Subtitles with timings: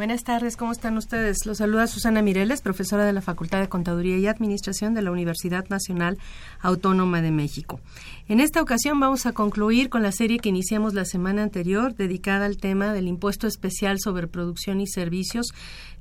[0.00, 1.44] Buenas tardes, ¿cómo están ustedes?
[1.44, 5.68] Los saluda Susana Mireles, profesora de la Facultad de Contaduría y Administración de la Universidad
[5.68, 6.16] Nacional
[6.62, 7.80] Autónoma de México.
[8.26, 12.46] En esta ocasión vamos a concluir con la serie que iniciamos la semana anterior, dedicada
[12.46, 15.48] al tema del impuesto especial sobre producción y servicios,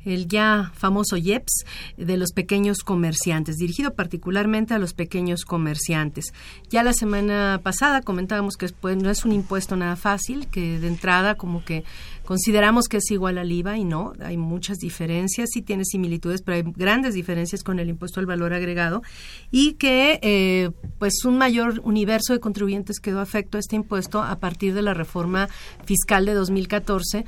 [0.06, 1.66] el ya famoso IEPS
[1.98, 6.34] de los pequeños comerciantes, dirigido particularmente a los pequeños comerciantes.
[6.70, 10.88] Ya la semana pasada comentábamos que pues, no es un impuesto nada fácil, que de
[10.88, 11.84] entrada como que
[12.30, 16.58] consideramos que es igual al IVA y no, hay muchas diferencias, sí tiene similitudes, pero
[16.58, 19.02] hay grandes diferencias con el impuesto al valor agregado
[19.50, 24.36] y que eh, pues un mayor universo de contribuyentes quedó afecto a este impuesto a
[24.40, 25.50] partir de la reforma
[25.86, 27.26] fiscal de 2014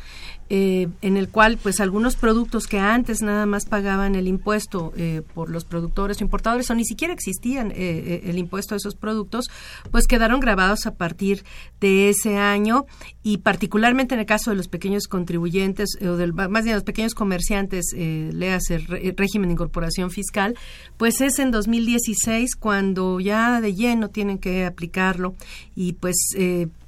[0.53, 5.21] eh, en el cual pues algunos productos que antes nada más pagaban el impuesto eh,
[5.33, 9.45] por los productores o importadores o ni siquiera existían eh, el impuesto a esos productos,
[9.91, 11.45] pues quedaron grabados a partir
[11.79, 12.85] de ese año
[13.23, 17.16] y particularmente en el caso de los pequeños contribuyentes o del, más bien los pequeños
[17.16, 18.79] comerciantes, léase
[19.16, 20.57] régimen de incorporación fiscal,
[20.97, 25.33] pues es en 2016 cuando ya de lleno tienen que aplicarlo
[25.75, 26.17] y pues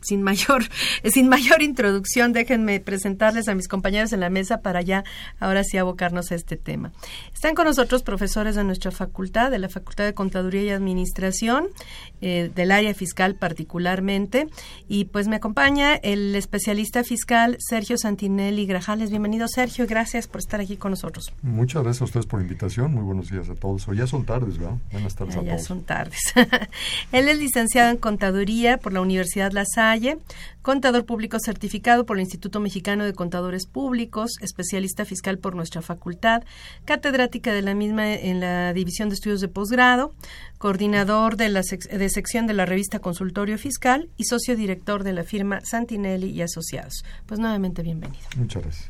[0.04, 0.64] sin mayor,
[1.06, 5.04] sin mayor introducción, déjenme presentarles a mis compañeros en la mesa para ya
[5.40, 6.92] ahora sí abocarnos a este tema.
[7.34, 11.68] Están con nosotros profesores de nuestra facultad, de la Facultad de Contaduría y Administración,
[12.22, 14.48] eh, del área fiscal particularmente,
[14.88, 19.10] y pues me acompaña el especialista fiscal Sergio Santinelli Grajales.
[19.10, 21.34] Bienvenido Sergio, gracias por estar aquí con nosotros.
[21.42, 23.88] Muchas gracias a ustedes por la invitación, muy buenos días a todos.
[23.88, 24.78] O ya son tardes, ¿verdad?
[24.92, 25.68] Buenas tardes ya, a ya todos.
[25.68, 26.20] son tardes.
[27.12, 29.93] Él es licenciado en Contaduría por la Universidad La Salle,
[30.62, 36.44] contador público certificado por el Instituto Mexicano de Contadores Públicos, especialista fiscal por nuestra facultad,
[36.86, 40.14] catedrática de la misma en la División de Estudios de Posgrado,
[40.58, 45.24] coordinador de la de sección de la revista Consultorio Fiscal y socio director de la
[45.24, 47.04] firma Santinelli y Asociados.
[47.26, 48.24] Pues nuevamente bienvenido.
[48.38, 48.90] Muchas gracias.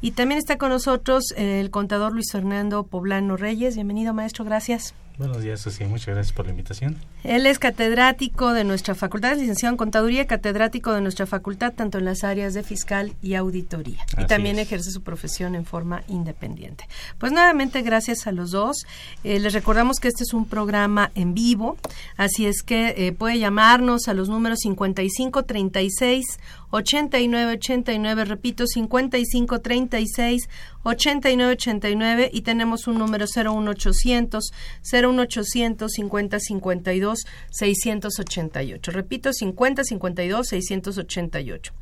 [0.00, 3.74] Y también está con nosotros el contador Luis Fernando Poblano Reyes.
[3.74, 4.44] Bienvenido, maestro.
[4.44, 4.94] Gracias.
[5.20, 5.84] Buenos días, Susi.
[5.84, 6.96] Muchas gracias por la invitación.
[7.24, 11.98] Él es catedrático de nuestra facultad, es licenciado en Contaduría, catedrático de nuestra facultad, tanto
[11.98, 13.98] en las áreas de fiscal y auditoría.
[14.16, 14.62] y también es.
[14.66, 16.88] ejerce su profesión en forma independiente.
[17.18, 18.86] Pues nuevamente, gracias a los dos.
[19.22, 21.76] Eh, les recordamos que este es un programa en vivo,
[22.16, 26.38] así es que eh, puede llamarnos a los números 5536
[26.70, 30.48] 8989, repito, 5536
[30.82, 34.50] 8989 y tenemos un número 01800
[34.92, 37.18] 01800 5052
[37.50, 38.92] 688.
[38.92, 41.72] Repito, 5052 688.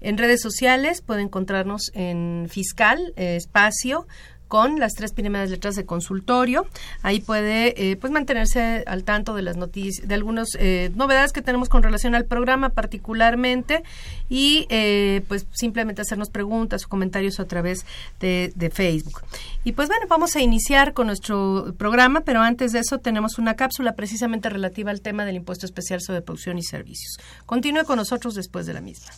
[0.00, 4.06] En redes sociales puede encontrarnos en Fiscal eh, Espacio
[4.48, 6.66] con las tres primeras letras de consultorio.
[7.02, 11.42] Ahí puede eh, pues mantenerse al tanto de las noticias, de algunas eh, novedades que
[11.42, 13.82] tenemos con relación al programa particularmente
[14.28, 17.84] y eh, pues simplemente hacernos preguntas o comentarios a través
[18.20, 19.22] de, de Facebook.
[19.64, 23.54] Y pues bueno, vamos a iniciar con nuestro programa, pero antes de eso tenemos una
[23.54, 27.18] cápsula precisamente relativa al tema del impuesto especial sobre producción y servicios.
[27.46, 29.12] Continúe con nosotros después de la misma.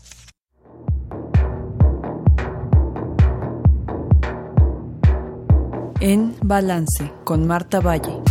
[6.03, 8.23] En Balance con Marta Valle.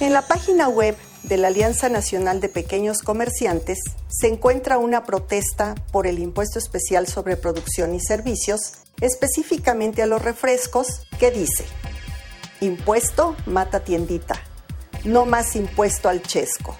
[0.00, 3.78] En la página web de la Alianza Nacional de Pequeños Comerciantes
[4.08, 10.20] se encuentra una protesta por el impuesto especial sobre producción y servicios, específicamente a los
[10.20, 11.64] refrescos, que dice,
[12.60, 14.34] impuesto mata tiendita,
[15.04, 16.76] no más impuesto al chesco.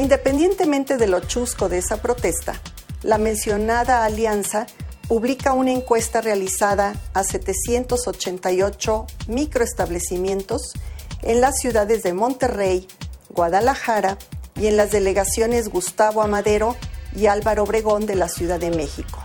[0.00, 2.58] Independientemente de lo chusco de esa protesta,
[3.02, 4.66] la mencionada alianza
[5.06, 10.72] publica una encuesta realizada a 788 microestablecimientos
[11.20, 12.88] en las ciudades de Monterrey,
[13.28, 14.16] Guadalajara
[14.58, 16.76] y en las delegaciones Gustavo Amadero
[17.14, 19.22] y Álvaro Obregón de la Ciudad de México.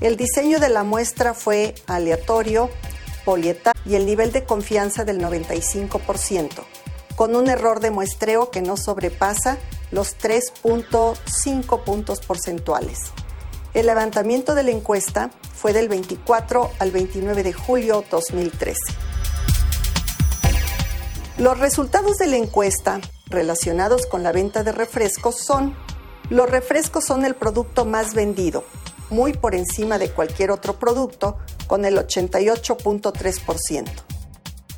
[0.00, 2.68] El diseño de la muestra fue aleatorio,
[3.24, 6.48] polietal y el nivel de confianza del 95%,
[7.14, 9.56] con un error de muestreo que no sobrepasa
[9.94, 12.98] los 3.5 puntos porcentuales.
[13.72, 18.78] El levantamiento de la encuesta fue del 24 al 29 de julio 2013.
[21.38, 25.74] Los resultados de la encuesta relacionados con la venta de refrescos son
[26.30, 28.64] los refrescos son el producto más vendido,
[29.10, 31.36] muy por encima de cualquier otro producto,
[31.66, 33.90] con el 88.3%.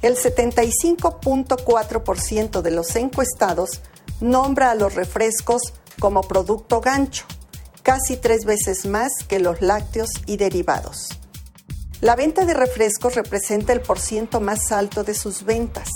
[0.03, 3.81] El 75.4% de los encuestados
[4.21, 7.25] nombra a los refrescos como producto gancho,
[7.83, 11.09] casi tres veces más que los lácteos y derivados.
[12.01, 15.89] La venta de refrescos representa el porciento más alto de sus ventas,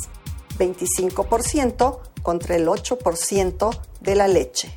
[0.59, 4.75] 25% contra el 8% de la leche.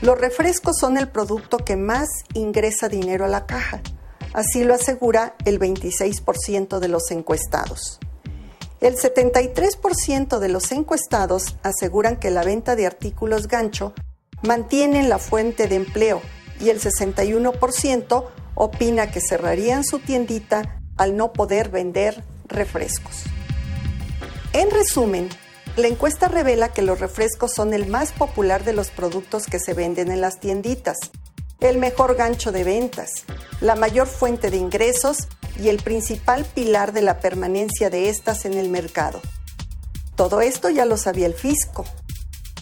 [0.00, 3.82] Los refrescos son el producto que más ingresa dinero a la caja,
[4.32, 8.00] así lo asegura el 26% de los encuestados.
[8.82, 13.94] El 73% de los encuestados aseguran que la venta de artículos gancho
[14.42, 16.20] mantienen la fuente de empleo
[16.58, 18.24] y el 61%
[18.56, 23.22] opina que cerrarían su tiendita al no poder vender refrescos.
[24.52, 25.28] En resumen,
[25.76, 29.74] la encuesta revela que los refrescos son el más popular de los productos que se
[29.74, 30.98] venden en las tienditas,
[31.60, 33.10] el mejor gancho de ventas,
[33.60, 35.28] la mayor fuente de ingresos
[35.58, 39.20] y el principal pilar de la permanencia de estas en el mercado.
[40.16, 41.84] Todo esto ya lo sabía el fisco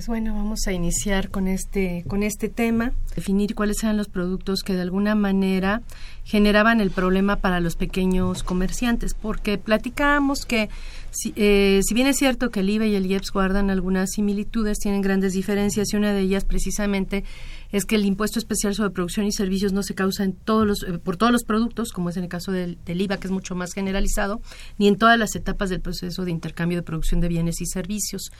[0.07, 4.63] Pues bueno, vamos a iniciar con este, con este tema, definir cuáles eran los productos
[4.63, 5.83] que de alguna manera
[6.27, 10.69] generaban el problema para los pequeños comerciantes, porque platicábamos que
[11.13, 14.79] si, eh, si, bien es cierto que el IVA y el IEPS guardan algunas similitudes,
[14.81, 17.23] tienen grandes diferencias y una de ellas precisamente
[17.71, 20.83] es que el impuesto especial sobre producción y servicios no se causa en todos los,
[20.83, 23.55] eh, por todos los productos, como es en el caso del, IVA, que es mucho
[23.55, 24.43] más generalizado,
[24.79, 28.33] ni en todas las etapas del proceso de intercambio de producción de bienes y servicios.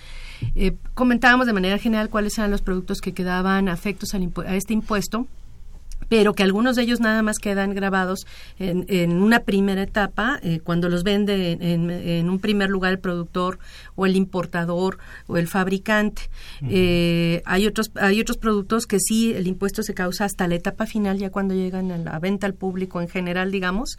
[0.57, 5.29] Eh, comentábamos de manera general cuáles eran los productos que quedaban afectos a este impuesto
[6.09, 8.27] pero que algunos de ellos nada más quedan grabados
[8.59, 12.99] en, en una primera etapa, eh, cuando los vende en, en, un primer lugar el
[12.99, 13.59] productor
[13.95, 16.23] o el importador o el fabricante.
[16.69, 20.87] eh, hay otros hay otros productos que sí el impuesto se causa hasta la etapa
[20.87, 23.99] final, ya cuando llegan a la venta al público en general, digamos,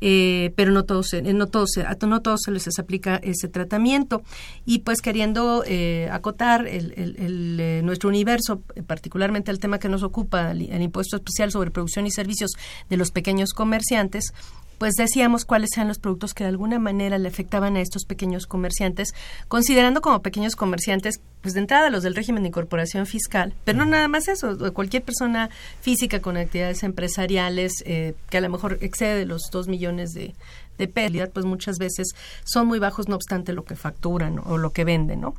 [0.00, 1.70] eh, pero no todos no todos
[2.06, 4.22] no todos se les aplica ese tratamiento
[4.66, 10.02] y pues queriendo eh, acotar el, el, el, nuestro universo, particularmente el tema que nos
[10.02, 11.16] ocupa, el, el impuesto
[11.52, 12.52] sobre producción y servicios
[12.88, 14.32] de los pequeños comerciantes,
[14.78, 18.46] pues decíamos cuáles eran los productos que de alguna manera le afectaban a estos pequeños
[18.46, 19.14] comerciantes,
[19.48, 23.84] considerando como pequeños comerciantes, pues de entrada los del régimen de incorporación fiscal, pero no
[23.84, 25.50] nada más eso, cualquier persona
[25.80, 30.34] física con actividades empresariales eh, que a lo mejor excede los dos millones de,
[30.78, 32.08] de pérdida, pues muchas veces
[32.44, 35.34] son muy bajos, no obstante lo que facturan o lo que venden, ¿no?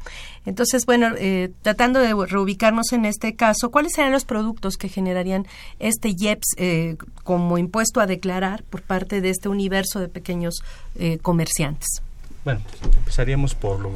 [0.46, 5.48] Entonces, bueno, eh, tratando de reubicarnos en este caso, ¿cuáles serían los productos que generarían
[5.80, 10.56] este IEPS eh, como impuesto a declarar por parte de este universo de pequeños
[10.96, 12.02] eh, comerciantes?
[12.46, 13.90] Bueno, empezaríamos por lo,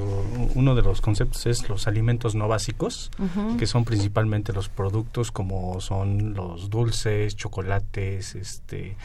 [0.56, 3.58] uno de los conceptos es los alimentos no básicos, uh -huh.
[3.58, 8.96] que son principalmente los productos como son los dulces, chocolates, este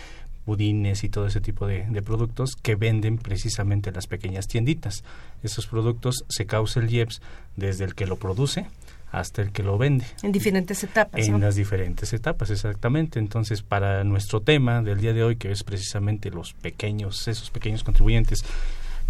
[0.46, 5.04] budines y todo ese tipo de, de, productos que venden precisamente las pequeñas tienditas.
[5.42, 7.20] Esos productos se causa el IEPS
[7.56, 8.66] desde el que lo produce
[9.14, 10.04] hasta el que lo vende.
[10.22, 11.26] En diferentes etapas.
[11.26, 13.20] En las diferentes etapas, exactamente.
[13.20, 17.84] Entonces, para nuestro tema del día de hoy, que es precisamente los pequeños, esos pequeños
[17.84, 18.44] contribuyentes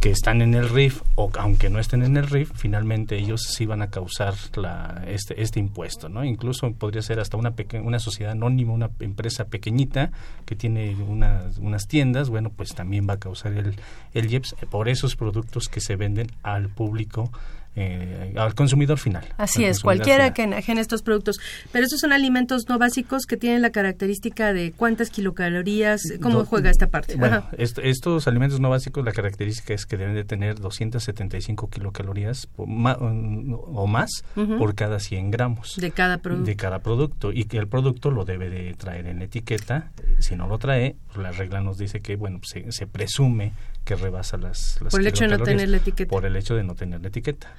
[0.05, 3.65] que están en el RIF o aunque no estén en el RIF, finalmente ellos sí
[3.65, 6.23] van a causar la, este, este impuesto, ¿no?
[6.23, 10.11] Incluso podría ser hasta una una sociedad anónima, una empresa pequeñita
[10.45, 13.77] que tiene unas, unas tiendas, bueno, pues también va a causar el,
[14.13, 17.33] el IEPS por esos productos que se venden al público
[17.77, 19.25] eh, al consumidor final.
[19.37, 21.39] Así es, cualquiera que enajene estos productos.
[21.73, 26.71] Pero estos son alimentos no básicos que tienen la característica de cuántas kilocalorías, ¿cómo juega
[26.71, 27.17] esta parte?
[27.17, 33.87] Bueno, estos alimentos no básicos, la característica es que deben de tener 275 kilocalorías o
[33.87, 35.77] más por cada 100 gramos.
[35.77, 36.47] De cada producto.
[36.47, 37.33] De cada producto.
[37.33, 39.91] Y que el producto lo debe de traer en la etiqueta.
[40.19, 43.53] Si no lo trae, pues la regla nos dice que, bueno, se, se presume
[43.85, 46.09] que rebasa las, por el hecho de no tener la etiqueta.
[46.11, 47.53] por el hecho de no tener la etiqueta.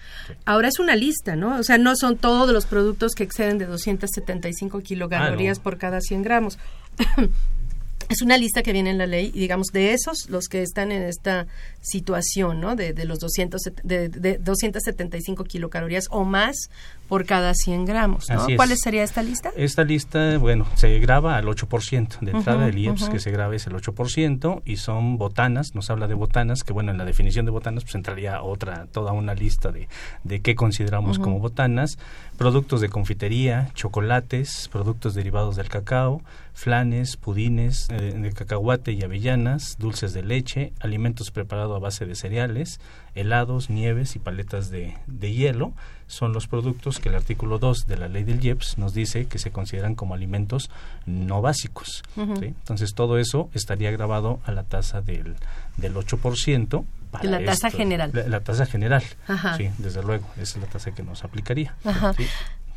[0.45, 3.65] Ahora es una lista no o sea no son todos los productos que exceden de
[3.65, 6.57] 275 kilocalorías ah, por cada 100 gramos.
[8.07, 10.91] Es una lista que viene en la ley y digamos de esos los que están
[10.91, 11.47] en esta
[11.85, 16.69] situación no de, de los 200 de, de 275 kilocalorías o más
[17.07, 18.29] por cada 100 gramos.
[18.29, 18.47] ¿no?
[18.55, 19.51] ¿Cuál sería esta lista?
[19.55, 22.19] Esta lista, bueno, se graba al 8%.
[22.19, 26.07] De entrada, el IEPS que se graba es el 8% y son botanas, nos habla
[26.07, 29.71] de botanas, que bueno, en la definición de botanas pues entraría otra, toda una lista
[29.71, 29.87] de,
[30.23, 31.97] de qué consideramos como botanas.
[32.37, 36.21] Productos de confitería, chocolates, productos derivados del cacao,
[36.53, 42.15] flanes, pudines eh, de cacahuate y avellanas, dulces de leche, alimentos preparados a base de
[42.15, 42.79] cereales,
[43.13, 45.73] helados, nieves y paletas de, de hielo
[46.07, 49.39] son los productos que el artículo 2 de la ley del IEPS nos dice que
[49.39, 50.69] se consideran como alimentos
[51.05, 52.03] no básicos.
[52.15, 55.35] Entonces todo eso estaría grabado a la tasa del,
[55.77, 56.85] del 8%.
[57.11, 58.11] Para la tasa general.
[58.13, 59.03] La, tasa general,
[59.57, 61.75] sí, desde luego, esa es la tasa que nos aplicaría.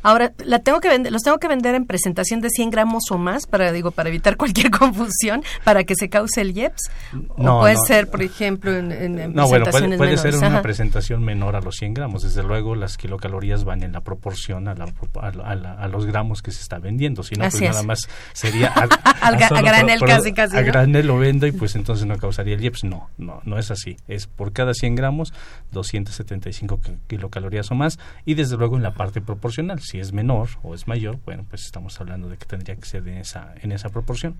[0.01, 3.17] Ahora, la tengo que vender, los tengo que vender en presentación de 100 gramos o
[3.17, 6.91] más para, digo, para evitar cualquier confusión, para que se cause el IEPS.
[7.37, 11.55] No, o puede ser, por ejemplo, en, en, no, bueno, puede, ser una presentación menor
[11.55, 12.23] a los 100 gramos.
[12.23, 16.61] Desde luego, las kilocalorías van en la proporción a, la, a, los gramos que se
[16.61, 17.23] está vendiendo.
[17.23, 17.99] Si no, pues nada más
[18.33, 18.87] sería a,
[19.27, 20.55] a, granel casi, casi.
[20.57, 22.85] A granel lo vendo y pues entonces no causaría el IEPS.
[22.85, 23.97] No, no, no es así.
[24.07, 25.33] Es por cada 100 gramos,
[25.71, 30.75] 275 kilocalorías o más y desde luego en la parte proporcional si es menor o
[30.75, 33.89] es mayor, bueno, pues estamos hablando de que tendría que ser en esa, en esa
[33.89, 34.35] proporción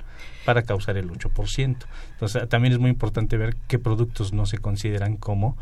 [0.46, 1.78] para causar el 8%.
[2.12, 5.58] Entonces, también es muy importante ver qué productos no se consideran como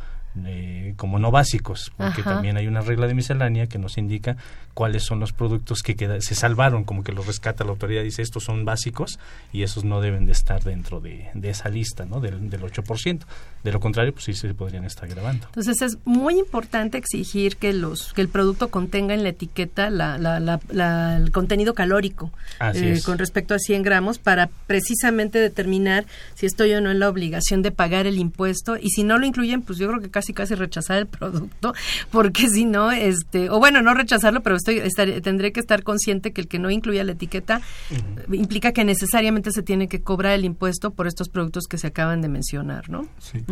[0.46, 4.38] eh, como no básicos, porque también hay una regla de miscelánea que nos indica
[4.76, 8.44] cuáles son los productos que se salvaron, como que los rescata la autoridad, dice estos
[8.44, 9.20] son básicos
[9.52, 12.20] y esos no deben de estar dentro de, esa lista, ¿no?
[12.20, 13.22] Del, del 8%.
[13.68, 15.46] De lo contrario, pues sí se podrían estar grabando.
[15.48, 20.18] Entonces es muy importante exigir que los que el producto contenga en la etiqueta la,
[20.18, 22.32] la, el contenido calórico
[22.62, 27.10] eh, con respecto a 100 gramos para precisamente determinar si estoy o no en la
[27.10, 30.32] obligación de pagar el impuesto y si no lo incluyen, pues yo creo que casi
[30.32, 31.74] casi rechazar el producto
[32.10, 36.48] porque si no, este, o bueno, no rechazarlo, pero tendré que estar consciente que el
[36.48, 37.60] que no incluya la etiqueta
[38.32, 42.22] implica que necesariamente se tiene que cobrar el impuesto por estos productos que se acaban
[42.22, 43.06] de mencionar, ¿no?
[43.20, 43.44] Sí.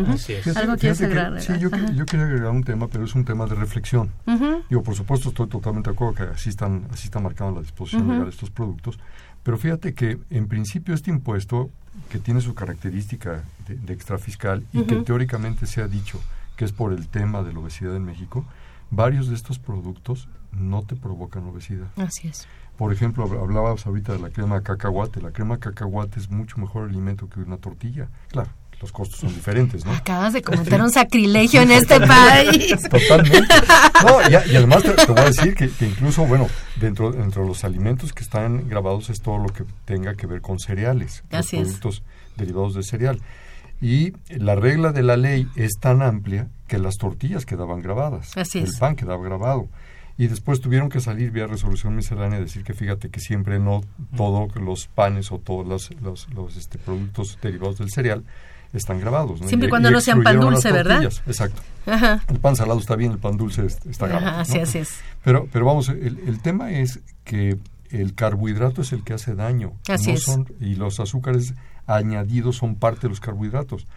[0.56, 1.42] Algo quieres agregar.
[1.42, 4.12] sí, yo, yo, quería agregar un tema, pero es un tema de reflexión.
[4.70, 7.62] Digo, por supuesto, estoy totalmente de acuerdo que así están, así está marcado en la
[7.62, 9.00] disposición legal de estos productos,
[9.44, 11.70] pero fíjate que en principio este impuesto,
[12.10, 16.20] que tiene su característica de, de extrafiscal y que teóricamente se ha dicho
[16.56, 18.46] que es por el tema de la obesidad en México,
[18.92, 21.88] varios de estos productos no te provocan obesidad.
[21.98, 22.48] Así es.
[22.78, 25.22] Por ejemplo, hablabas ahorita de la crema de cacahuate.
[25.22, 28.10] La crema de cacahuate es mucho mejor alimento que una tortilla.
[28.30, 28.50] Claro,
[28.82, 29.92] los costos son diferentes, ¿no?
[29.94, 32.82] Acabas de cometer un sacrilegio en este país.
[32.90, 33.56] Totalmente.
[34.06, 36.48] No, y, además te, voy a decir que, incluso, bueno,
[36.80, 40.42] dentro, dentro de los alimentos que están grabados es todo lo que tenga que ver
[40.42, 42.04] con cereales, Así productos
[42.36, 43.20] derivados de cereal.
[43.82, 48.60] Y la regla de la ley es tan amplia que las tortillas quedaban grabadas, Así
[48.60, 49.68] el pan quedaba grabado.
[50.18, 53.82] Y después tuvieron que salir vía resolución miscelánea y decir que fíjate que siempre no
[54.16, 58.24] todos los panes o todos los, los, los este, productos derivados del cereal
[58.78, 59.40] están grabados.
[59.46, 61.04] Siempre y, cuando no sean pan dulce, ¿verdad?
[61.04, 61.62] Exacto.
[62.28, 64.40] El pan salado está bien, el pan dulce está grabado.
[64.40, 65.00] así, así es.
[65.24, 67.58] Pero, pero vamos, el, el, tema es que
[67.90, 69.74] el carbohidrato es el que hace daño.
[69.88, 70.26] Así es.
[70.60, 71.54] y los azúcares
[71.88, 73.88] añadidos son parte de los carbohidratos.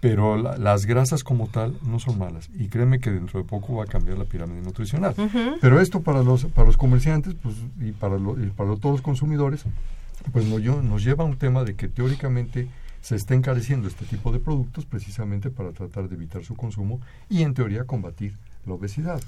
[0.00, 2.50] Pero las grasas como tal no son malas.
[2.54, 5.14] Y créeme que dentro de poco va a cambiar la pirámide nutricional.
[5.60, 8.16] Pero esto para los, para los comerciantes pues, y, para,
[8.56, 9.62] para todos los consumidores,
[10.32, 12.68] pues nos, nos lleva a un tema de que teóricamente
[13.02, 17.42] se está encareciendo este tipo de productos precisamente para tratar de evitar su consumo y
[17.42, 19.20] en teoría combatir la obesidad.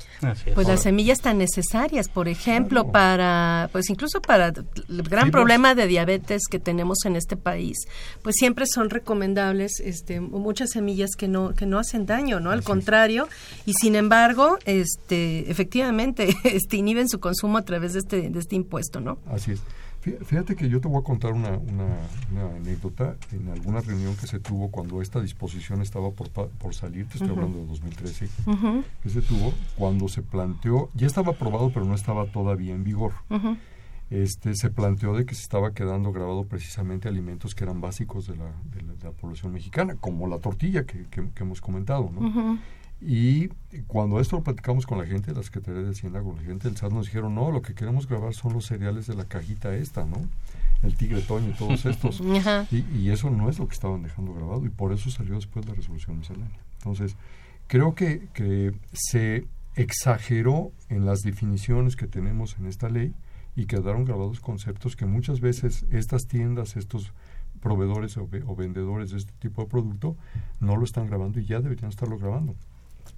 [0.54, 5.86] Pues las semillas tan necesarias, por ejemplo, para, pues incluso para el gran problema de
[5.86, 7.76] diabetes que tenemos en este país,
[8.22, 12.52] pues siempre son recomendables este, muchas semillas que no, que no hacen daño, ¿no?
[12.52, 13.28] Al contrario,
[13.66, 18.54] y sin embargo, este, efectivamente, este, inhiben su consumo a través de este, de este
[18.56, 19.18] impuesto, ¿no?
[19.26, 19.60] Así es.
[20.04, 24.38] Fíjate que yo te voy a contar una, una, anécdota en alguna reunión que se
[24.38, 28.28] tuvo cuando esta disposición estaba por, por salir, te estoy hablando de 2013,
[29.02, 33.12] que se tuvo cuando se planteó, ya estaba aprobado pero no estaba todavía en vigor.
[34.10, 38.36] Este, se planteó de que se estaba quedando grabado precisamente alimentos que eran básicos de
[38.36, 42.58] la, de la, población mexicana, como la tortilla que, que, hemos comentado, ¿no?
[43.00, 43.48] Y
[43.86, 46.76] cuando esto lo platicamos con la gente, la Secretaría de Hacienda, con la gente del
[46.76, 50.04] SAT, nos dijeron, no, lo que queremos grabar son los cereales de la cajita esta,
[50.06, 50.16] ¿no?
[50.82, 52.20] El tigre toño y todos estos.
[52.70, 55.74] y, eso no es lo que estaban dejando grabado y por eso salió después la
[55.74, 56.58] resolución miscelánea.
[56.78, 57.16] Entonces,
[57.66, 63.14] creo que, que se exageró en las definiciones que tenemos en esta ley
[63.56, 67.12] y quedaron grabados conceptos que muchas veces estas tiendas, estos
[67.60, 70.16] proveedores o, o vendedores de este tipo de producto
[70.60, 72.54] no lo están grabando y ya deberían estarlo grabando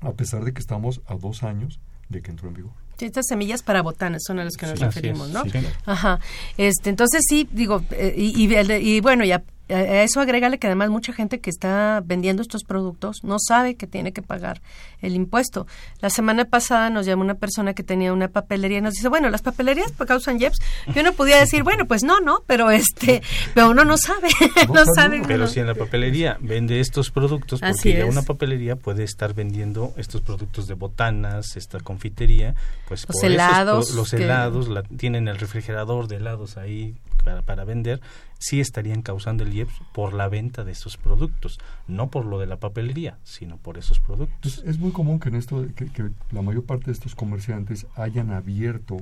[0.00, 2.72] a pesar de que estamos a dos años de que entró en vigor.
[3.00, 5.42] estas semillas para botanas son a las que nos referimos, ¿no?
[5.84, 6.20] Ajá.
[6.56, 11.12] Este, entonces sí, digo, eh, y, y, bueno, ya a eso agrégale que además mucha
[11.12, 14.62] gente que está vendiendo estos productos no sabe que tiene que pagar
[15.02, 15.66] el impuesto.
[16.00, 19.28] La semana pasada nos llamó una persona que tenía una papelería y nos dice, bueno,
[19.30, 20.58] las papelerías causan JEPS.
[20.94, 23.22] Yo no podía decir, bueno, pues no, no, pero este,
[23.54, 24.28] pero uno no sabe,
[24.72, 25.22] no, sabe.
[25.26, 29.92] Pero si en la papelería vende estos productos, porque ya una papelería puede estar vendiendo
[29.96, 32.54] estos productos de botanas, esta confitería,
[32.88, 38.00] pues los helados, los helados, la, tienen el refrigerador de helados ahí para, vender,
[38.38, 41.58] sí estarían causando el IEPS por la venta de esos productos,
[41.88, 44.62] no por lo de la papelería, sino por esos productos.
[44.64, 48.98] Es, muy común que en esto que, la mayor parte de estos comerciantes hayan abierto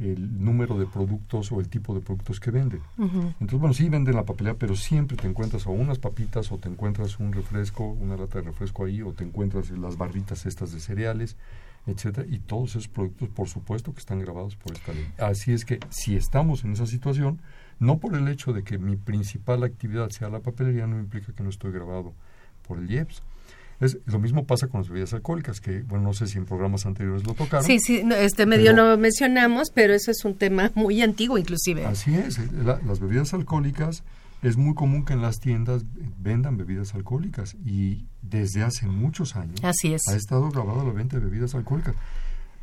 [0.00, 2.80] el número de productos o el tipo de productos que venden.
[2.98, 6.68] Entonces, bueno, sí venden la papelería, pero siempre te encuentras o unas papitas o te
[6.68, 10.80] encuentras un refresco, una lata de refresco ahí, o te encuentras las barritas estas de
[10.80, 11.36] cereales,
[11.86, 15.06] etcétera, y todos esos productos, por supuesto, que están grabados por esta ley.
[15.18, 17.40] Así es que si estamos en esa situación,
[17.78, 21.42] no por el hecho de que mi principal actividad sea la papelería, no implica que
[21.42, 22.14] no estoy grabado
[22.66, 23.22] por el IEPS.
[23.80, 26.84] Es, lo mismo pasa con las bebidas alcohólicas, que, bueno, no sé si en programas
[26.84, 27.64] anteriores lo tocaron.
[27.64, 31.86] Sí, sí, este medio no mencionamos, pero eso es un tema muy antiguo inclusive.
[31.86, 34.02] Así es, eh, las bebidas alcohólicas,
[34.42, 35.84] es muy común que en las tiendas
[36.18, 40.02] vendan bebidas alcohólicas y desde hace muchos años Así es.
[40.08, 41.94] ha estado grabada la venta de bebidas alcohólicas.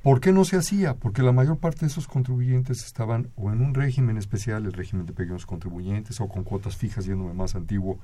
[0.08, 0.94] ¿Por qué no se hacía?
[0.94, 5.06] Porque la mayor parte de esos contribuyentes estaban o en un régimen especial, el régimen
[5.06, 8.00] de pequeños contribuyentes, o con cuotas fijas, yéndome más antiguo,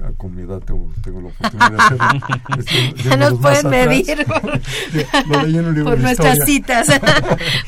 [0.00, 2.06] ah, con mi edad tengo, la oportunidad de hacerlo.
[2.58, 4.26] Este, ya nos pueden medir
[5.84, 6.88] por nuestras citas,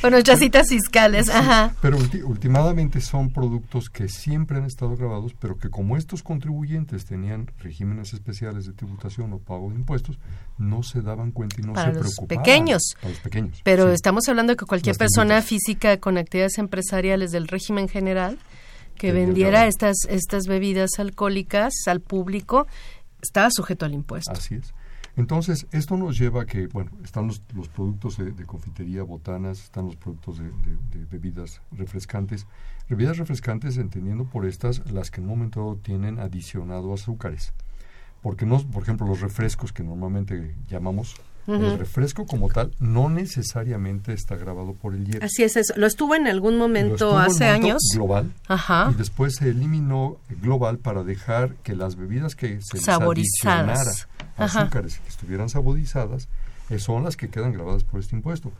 [0.00, 1.28] por nuestras citas fiscales.
[1.28, 1.72] Ajá.
[1.80, 7.48] Pero últimamente son productos que siempre han estado grabados, pero que como estos contribuyentes tenían
[7.58, 10.18] regímenes especiales de tributación o pago de impuestos,
[10.56, 12.42] no se daban cuenta y no se preocupaban.
[12.42, 12.82] Pequeños.
[13.00, 13.62] Para los pequeños.
[13.68, 18.38] Pero estamos hablando de que cualquier persona física con actividades empresariales del régimen general
[18.96, 22.66] que vendiera estas, estas bebidas alcohólicas al público
[23.20, 24.32] estaba sujeto al impuesto.
[24.32, 24.72] Así es.
[25.18, 29.84] Entonces, esto nos lleva a que, bueno, están los, los productos de, confitería, botanas, están
[29.84, 32.46] los productos de, de, bebidas refrescantes.
[32.88, 37.52] Bebidas refrescantes entendiendo por estas las que en un momento tienen adicionado azúcares.
[38.22, 41.16] Porque no, por ejemplo, los refrescos que normalmente llamamos
[41.48, 45.24] el refresco como tal no necesariamente está grabado por el IEPS.
[45.24, 45.72] Así es eso.
[45.76, 47.80] Lo estuvo en algún momento hace años.
[47.94, 48.30] Global.
[48.48, 48.90] Ajá.
[48.92, 54.08] Y después se eliminó global para dejar que las bebidas que se saborizadas.
[54.36, 56.28] azúcares que estuvieran saborizadas
[56.68, 58.52] eh, son las que quedan grabadas por este impuesto.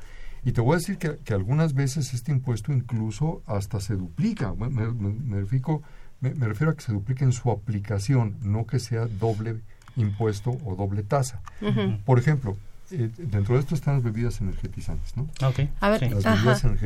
[0.44, 4.54] Y te voy a decir que, que algunas veces este impuesto incluso hasta se duplica.
[4.54, 5.82] Me, me, me, refiero,
[6.20, 9.60] me, refiero a que se duplique en su aplicación, no que sea doble
[9.96, 11.42] impuesto o doble tasa.
[12.04, 12.56] Por ejemplo,
[12.90, 15.28] eh, dentro de esto están las bebidas energetizantes, ¿no?
[15.46, 15.68] Okay.
[15.80, 16.00] A ver,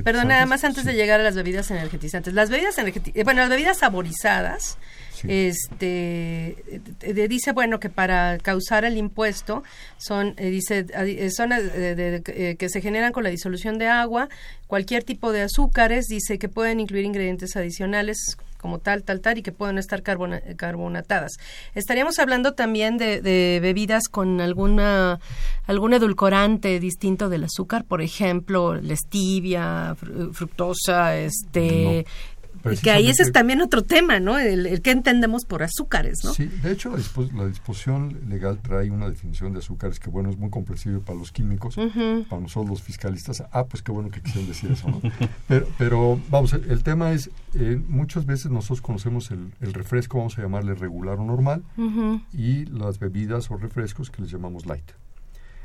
[0.03, 2.35] perdón, nada más antes de llegar a las bebidas energetizantes.
[2.35, 4.79] Las bebidas energetizantes, eh, bueno, las bebidas saborizadas,
[5.25, 6.57] este,
[7.01, 9.63] eh, dice, bueno, que para causar el impuesto
[9.97, 10.87] son, dice,
[11.31, 14.29] son que se generan con la disolución de agua,
[14.67, 19.43] cualquier tipo de azúcares, dice que pueden incluir ingredientes adicionales como tal, tal, tal, y
[19.43, 21.33] que pueden estar carbonatadas.
[21.75, 25.21] Estaríamos hablando también de, bebidas con alguna
[25.67, 29.95] algún edulcorante distinto del azúcar, por ejemplo, la stevia,
[30.33, 32.07] fructosa, este...
[32.71, 34.39] y que ahí ese es también otro tema, ¿no?
[34.39, 36.33] El, que entendemos por azúcares, ¿no?
[36.33, 40.51] Sí, de hecho la, disposición legal trae una definición de azúcares que, bueno, es muy
[40.51, 43.43] comprensible para los químicos, para nosotros los fiscalistas.
[43.53, 45.01] Ah, pues qué bueno que quisieron decir eso, ¿no?
[45.49, 50.43] pero, pero, vamos, el, tema es, eh, muchas veces nosotros conocemos el, refresco, vamos a
[50.43, 51.63] llamarle regular o normal,
[52.33, 54.93] y las bebidas o refrescos que les llamamos light.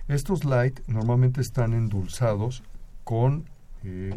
[0.08, 2.64] Estos light normalmente están endulzados
[3.04, 3.46] con
[3.84, 4.16] eh,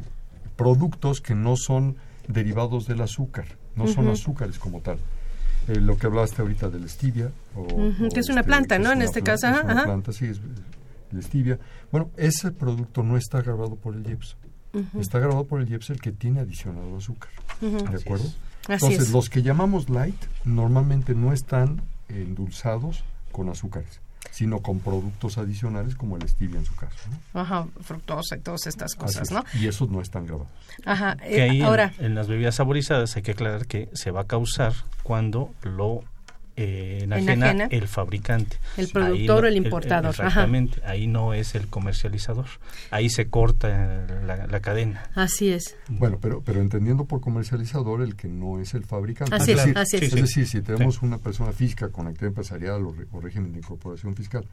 [0.57, 1.97] productos que no son
[2.33, 4.99] derivados del azúcar, no son azúcares como tal.
[5.69, 7.31] Eh, lo que hablaste ahorita de la stevia.
[7.55, 7.67] O,
[8.13, 8.93] que es una este, planta, ¿no?
[8.93, 9.47] En este caso.
[9.49, 10.41] Es una planta, sí, es,
[11.13, 11.59] la stevia.
[11.93, 14.37] Bueno, ese producto no está grabado por el IEPS.
[14.99, 17.31] Está grabado por el IEPS el que tiene adicionado azúcar.
[17.61, 18.27] ¿De acuerdo?
[18.69, 25.95] Entonces, los que llamamos light normalmente no están endulzados con azúcares sino con productos adicionales
[25.95, 26.97] como el stevia en su caso.
[27.35, 29.45] Ajá, fructosa y todas estas cosas, ¿no?
[29.55, 30.49] Y esos no están grabados.
[30.85, 31.93] Ajá, eh, ahora...
[31.99, 36.05] En, en, las bebidas saborizadas hay que aclarar que se va a causar cuando lo
[36.61, 38.59] eh, enajena, el fabricante.
[38.77, 40.11] El productor o el importador.
[40.11, 42.47] exactamente, ahí no es el comercializador,
[42.91, 45.09] ahí se corta la, cadena.
[45.15, 45.77] Así es.
[45.89, 49.35] Bueno, pero, pero entendiendo por comercializador el que no es el fabricante.
[49.35, 50.15] Así es, es.
[50.15, 54.45] decir, si tenemos una persona física con actividad empresarial o, régimen de incorporación fiscal,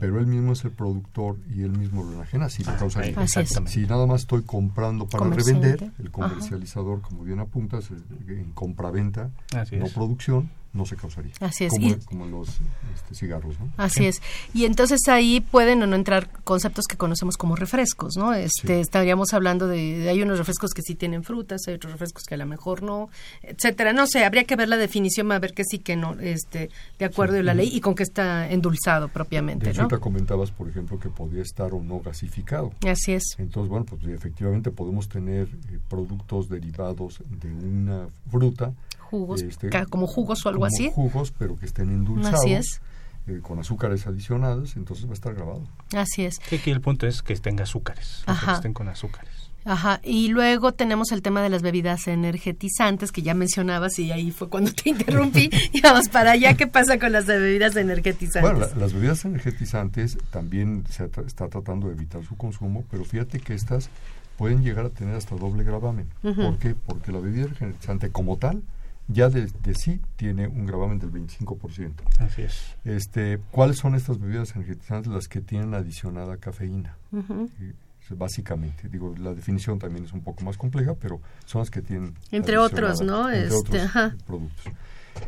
[0.00, 3.26] pero él mismo es el productor y él mismo lo enajena, sí lo ah, causaría.
[3.26, 7.90] Si nada más estoy comprando para revender, el comercializador, como bien apuntas,
[8.28, 9.30] en compraventa,
[9.72, 11.32] no producción, no se causaría.
[11.40, 11.72] Así es.
[12.04, 12.48] Como, los
[12.94, 13.72] este, cigarros, ¿no?
[13.76, 14.20] Así es.
[14.52, 18.34] Y entonces ahí pueden o no entrar conceptos que conocemos como refrescos, ¿no?
[18.34, 22.34] Este, Estaríamos hablando de, hay unos refrescos que sí tienen frutas, hay otros refrescos que
[22.34, 23.08] a lo mejor no,
[23.42, 23.92] etcétera.
[23.92, 27.04] No sé, habría que ver la definición, a ver que sí, que no, este, de
[27.04, 30.68] acuerdo a la ley y con qué está endulzado propiamente, de hecho, te comentabas, por
[30.68, 32.72] ejemplo, que podía estar o no gasificado.
[32.86, 33.36] Así es.
[33.38, 38.72] Entonces, bueno, pues efectivamente podemos tener eh, productos derivados de una fruta
[39.14, 40.90] jugos, este, como jugos o algo así.
[40.92, 42.40] Jugos, pero que estén endulzados.
[42.40, 42.80] Así es.
[43.26, 45.62] Eh, con azúcares adicionados, entonces va a estar grabado.
[45.96, 46.40] Así es.
[46.52, 49.30] aquí el punto es que tenga azúcares, que estén con azúcares.
[49.64, 54.30] Ajá, y luego tenemos el tema de las bebidas energetizantes que ya mencionabas y ahí
[54.30, 56.54] fue cuando te interrumpí y vamos para allá.
[56.54, 58.42] ¿Qué pasa con las bebidas energetizantes?
[58.42, 63.54] Bueno, las bebidas energetizantes también se está tratando de evitar su consumo, pero fíjate que
[63.54, 63.88] estas
[64.36, 66.08] pueden llegar a tener hasta doble gravamen.
[66.20, 66.74] ¿Por qué?
[66.74, 68.62] Porque la bebida energetizante como tal
[69.08, 71.92] ya de, sí tiene un gravamen del 25%.
[72.20, 72.76] Así es.
[72.84, 75.12] Este, ¿Cuáles son estas bebidas energetizantes?
[75.12, 76.96] Las que tienen adicionada cafeína.
[78.10, 82.14] básicamente, digo, la definición también es un poco más compleja, pero son las que tienen...
[82.30, 83.30] Entre otros, ¿no?
[83.30, 84.72] Entre este, otros productos.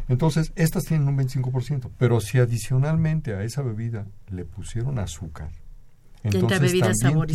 [0.09, 5.51] Entonces, estas tienen un 25%, pero si adicionalmente a esa bebida le pusieron azúcar,
[6.23, 7.27] entonces bebida también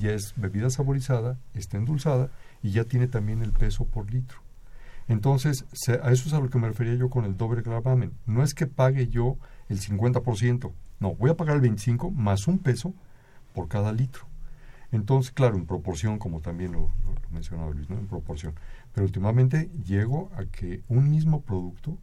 [0.00, 2.30] ya es bebida saborizada, está endulzada
[2.62, 4.43] y ya tiene también el peso por litro.
[5.08, 5.64] Entonces,
[6.02, 8.12] a eso es a lo que me refería yo con el doble gravamen.
[8.26, 9.36] No es que pague yo
[9.68, 12.94] el 50%, no, voy a pagar el 25 más un peso
[13.52, 14.26] por cada litro.
[14.92, 16.90] Entonces, claro, en proporción, como también lo,
[17.30, 17.98] mencionaba Luis, ¿no?
[17.98, 18.54] en proporción.
[18.92, 21.98] Pero últimamente llego a que un mismo producto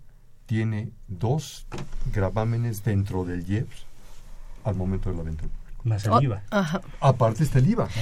[0.45, 1.65] tiene dos
[2.13, 3.85] gravámenes dentro del IEPS
[4.65, 5.45] al momento de la venta.
[5.84, 6.44] Más el IVA.
[7.00, 7.89] Aparte está el IVA.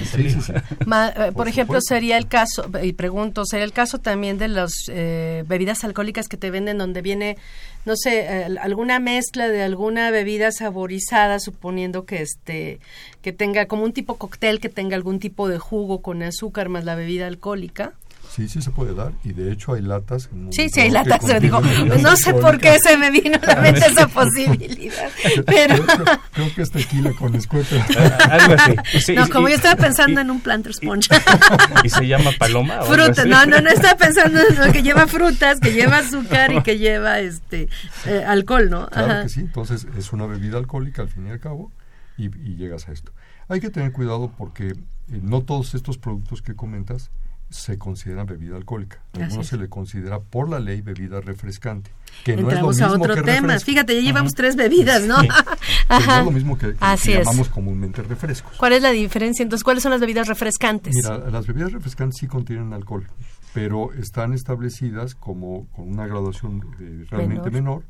[1.16, 5.44] Eh, por, ejemplo, sería el caso, y pregunto, sería el caso también de las eh,
[5.46, 7.36] bebidas alcohólicas que te venden donde viene,
[7.84, 12.80] no sé, alguna mezcla de alguna bebida saborizada, suponiendo que este,
[13.22, 16.84] que tenga como un tipo cóctel, que tenga algún tipo de jugo con azúcar más
[16.84, 17.94] la bebida alcohólica.
[18.30, 20.30] Sí, sí se puede dar y de hecho hay latas.
[20.50, 21.20] Sí, sí hay latas.
[21.40, 25.10] Digo, no sé por qué se me vino a la mente esa posibilidad,
[25.46, 25.84] pero
[26.32, 27.84] creo, que es tequila con escueta.
[28.30, 29.14] Algo así.
[29.14, 31.08] no, como yo estaba pensando en un planter sponge.
[31.84, 32.82] ¿Y se llama paloma?
[32.82, 36.62] Fruta, no, no, no estaba pensando en lo que lleva frutas, que lleva azúcar y
[36.62, 37.68] que lleva este
[38.06, 38.86] eh, alcohol, ¿no?
[38.86, 41.72] Claro que sí, entonces es una bebida alcohólica al fin y al cabo
[42.16, 43.12] y, llegas a esto.
[43.48, 44.76] Hay que tener cuidado porque eh,
[45.08, 47.10] no todos estos productos que comentas
[47.50, 49.02] se considera bebida alcohólica.
[49.12, 51.90] Algunos se le considera por la ley bebida refrescante.
[52.24, 53.58] Que no es lo mismo a otro tema.
[53.58, 55.16] Fíjate, ya llevamos tres bebidas, ¿no?
[55.88, 58.56] no es lo mismo que, llamamos comúnmente refrescos.
[58.56, 59.42] ¿Cuál es la diferencia?
[59.42, 60.94] Entonces, ¿cuáles son las bebidas refrescantes?
[60.94, 63.06] Mira, las bebidas refrescantes sí contienen alcohol,
[63.52, 67.84] pero están establecidas como con una graduación eh, realmente menor,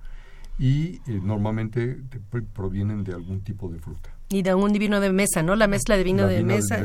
[0.59, 1.99] y eh, normalmente
[2.53, 4.11] provienen de algún tipo de fruta.
[4.33, 5.57] Y de un vino de mesa, ¿no?
[5.57, 6.79] La mezcla de vino de mesa.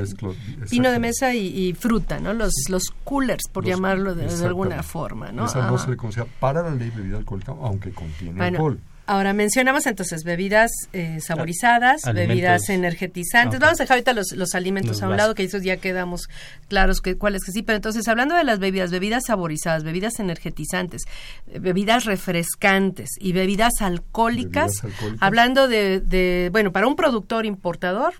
[0.71, 2.33] vino de mesa y, fruta, ¿no?
[2.33, 5.45] Los, los coolers, por llamarlo de, alguna forma, ¿no?
[5.45, 8.79] Esa no se le considera para la ley de bebida alcohólica, aunque contiene alcohol.
[9.07, 13.59] Ahora mencionamos entonces bebidas eh, saborizadas, bebidas energetizantes.
[13.59, 16.27] Vamos a dejar ahorita los, alimentos a un lado, que esos ya quedamos
[16.69, 17.61] claros que cuáles que sí.
[17.61, 21.03] Pero entonces, hablando de las bebidas, bebidas saborizadas, bebidas energetizantes,
[21.51, 24.71] eh, bebidas refrescantes y bebidas alcohólicas,
[25.19, 28.15] hablando de, bueno, para un productor importador,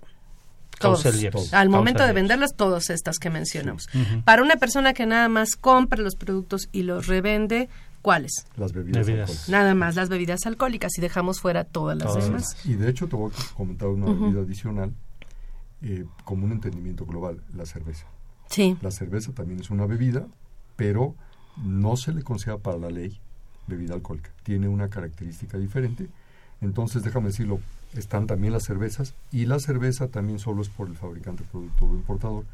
[0.78, 1.04] todos,
[1.52, 3.88] al momento de venderlas, todas estas que mencionamos.
[4.24, 7.68] Para una persona que nada más compra los productos y los revende,
[8.06, 8.46] ¿Cuáles?
[8.56, 9.48] Las bebidas, alcohólicas.
[9.48, 12.56] Nada más las bebidas alcohólicas y dejamos fuera todas las demás.
[12.64, 14.94] Y de hecho te voy a comentar una bebida adicional
[15.82, 18.06] eh, como un entendimiento global, la cerveza.
[18.48, 18.78] Sí.
[18.80, 20.24] La cerveza también es una bebida,
[20.76, 21.16] pero
[21.56, 23.18] no se le considera para la ley
[23.66, 24.30] bebida alcohólica.
[24.44, 26.06] Tiene una característica diferente.
[26.60, 27.58] Entonces, déjame decirlo,
[27.92, 31.94] están también las cervezas y la cerveza también solo es por el fabricante, productor o
[31.94, 32.44] importador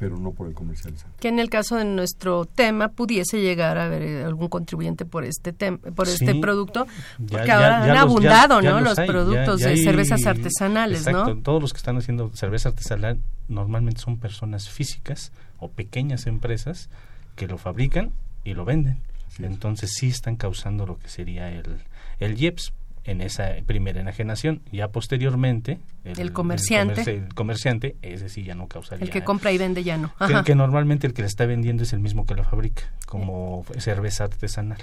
[0.00, 1.14] pero no por el comercializante.
[1.20, 5.24] Que en el caso de nuestro tema pudiese llegar a haber eh, algún contribuyente por
[5.24, 6.86] este por este producto,
[7.28, 8.80] porque ahora han abundado, ¿no?
[8.80, 14.16] Los, productos de cervezas artesanales, exacto, Todos los que están haciendo cerveza artesanal normalmente son
[14.16, 16.88] personas físicas o pequeñas empresas
[17.36, 19.02] que lo fabrican y lo venden.
[19.38, 21.76] Entonces sí están causando lo que sería el,
[22.20, 22.72] el IEPS,
[23.04, 24.62] en esa primera enajenación.
[24.72, 27.02] Ya posteriormente, el, comerciante.
[27.10, 29.04] El, comerciante, ese sí ya no causaría.
[29.04, 30.12] El que compra y vende ya no.
[30.44, 34.24] Que, normalmente el que le está vendiendo es el mismo que lo fabrica, como cerveza
[34.24, 34.78] artesanal.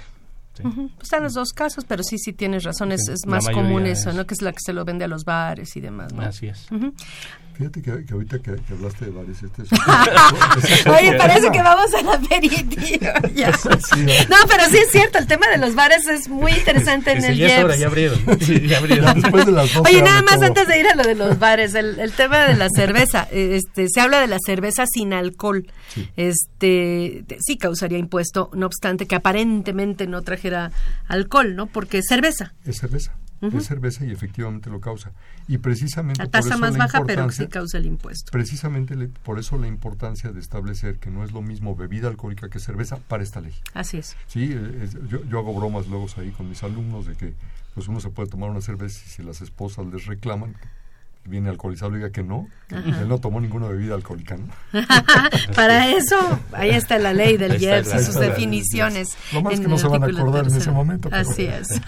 [1.00, 4.26] Están los dos casos, pero sí, sí tienes razón, es, más común eso, ¿no?
[4.26, 6.66] Que es la que se lo vende a los bares y demás, Así es.
[7.58, 9.62] Fíjate que, ahorita que, hablaste de bares, este
[10.90, 13.06] Oye, parece que vamos a la aperitivo.
[14.30, 17.36] no, pero sí es cierto, el tema de los bares es muy interesante en el
[17.36, 18.20] ya, ya abrieron.
[18.64, 19.24] Ya abrieron.
[19.84, 22.54] Oye, nada más antes de ir a lo de los bares, el, el tema de
[22.54, 23.26] la cerveza.
[23.32, 25.66] Este, se habla de la cerveza sin alcohol.
[26.16, 30.70] Este, sí causaría impuesto, no obstante que aparentemente no trajera
[31.08, 31.66] alcohol, ¿no?
[31.66, 32.54] Porque es cerveza.
[32.64, 35.12] Es cerveza es cerveza y efectivamente lo causa.
[35.46, 38.30] Y precisamente la tasa más baja, pero sí causa el impuesto.
[38.32, 42.58] Precisamente por eso la importancia de establecer que no es lo mismo bebida alcohólica que
[42.58, 43.54] cerveza para esta ley.
[43.74, 44.16] Así es.
[44.26, 44.54] Sí,
[45.08, 47.34] yo, yo, hago bromas luego ahí con mis alumnos de que
[47.74, 50.56] pues uno se puede tomar una cerveza y si las esposas les reclaman,
[51.28, 54.36] viene alcoholizado diga que no, él no tomó ninguna bebida alcohólica.
[55.54, 56.16] Para eso,
[56.52, 59.16] ahí está la ley del IEPS y sus definiciones.
[59.32, 61.08] Lo más que no se van a acordar en ese momento.
[61.12, 61.80] Así es.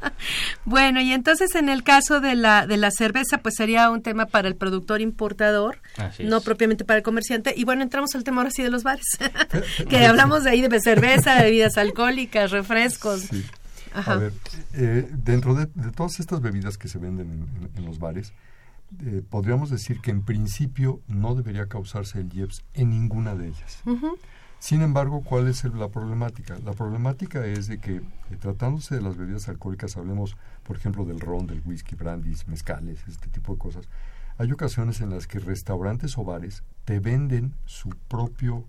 [0.64, 4.26] bueno, y entonces en el caso de la, de la cerveza, pues sería un tema
[4.26, 5.78] para el productor importador,
[6.20, 7.54] no propiamente para el comerciante.
[7.56, 9.06] Y bueno, entramos al tema ahora sí de los bares,
[9.88, 13.28] que hablamos de ahí de cerveza, bebidas alcohólicas, refrescos.
[13.94, 14.32] A ver,
[14.74, 18.32] eh, dentro de, todas estas bebidas que se venden en los bares,
[19.00, 23.82] eh, podríamos decir que en principio no debería causarse el IEPS en ninguna de ellas.
[24.58, 26.56] Sin embargo, ¿cuál es la problemática?
[26.64, 28.02] La problemática es de que, eh,
[28.38, 33.28] tratándose de las bebidas alcohólicas, hablemos, por ejemplo, del ron, del whisky, brandis, mezcales, este
[33.28, 33.88] tipo de cosas,
[34.38, 38.64] hay ocasiones en las que restaurantes o bares te venden su propio,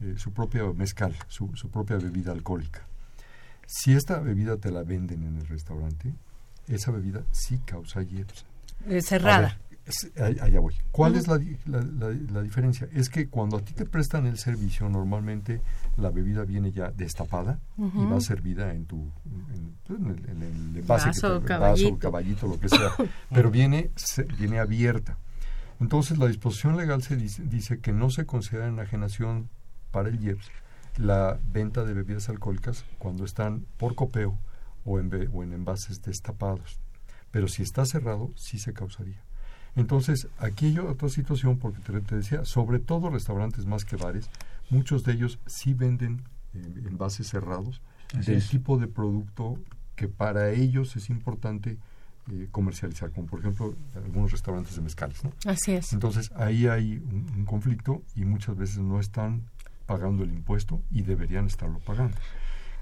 [0.00, 2.86] eh, su propia mezcal, su, su propia bebida alcohólica.
[3.66, 6.14] Si esta bebida te la venden en el restaurante,
[6.68, 8.46] esa bebida sí causa IEPS.
[9.02, 9.58] cerrada
[10.18, 10.74] allá voy.
[10.90, 12.88] ¿Cuál es la, la, diferencia?
[12.92, 15.60] Es que cuando a ti te prestan el servicio, normalmente
[15.96, 19.10] la bebida viene ya destapada y va servida en tu
[19.88, 21.98] en, el, envase, vaso, caballito.
[21.98, 22.90] caballito, lo que sea,
[23.32, 23.90] pero viene,
[24.38, 25.18] viene abierta.
[25.80, 29.50] Entonces la disposición legal se dice, dice, que no se considera enajenación
[29.90, 30.50] para el IEPS
[30.96, 34.38] la venta de bebidas alcohólicas cuando están por copeo
[34.84, 36.78] o en, o en envases destapados.
[37.30, 39.22] Pero si está cerrado, sí se causaría.
[39.76, 44.30] Entonces, aquí hay otra situación, porque te, decía, sobre todo restaurantes más que bares,
[44.70, 46.22] muchos de ellos sí venden
[46.54, 47.80] eh, envases cerrados
[48.12, 49.58] del tipo de producto
[49.96, 51.78] que para ellos es importante
[52.30, 55.22] eh, comercializar, como por ejemplo algunos restaurantes de mezcales.
[55.24, 55.32] ¿no?
[55.46, 55.92] Así es.
[55.92, 59.42] Entonces, ahí hay un, conflicto y muchas veces no están
[59.86, 62.16] pagando el impuesto y deberían estarlo pagando.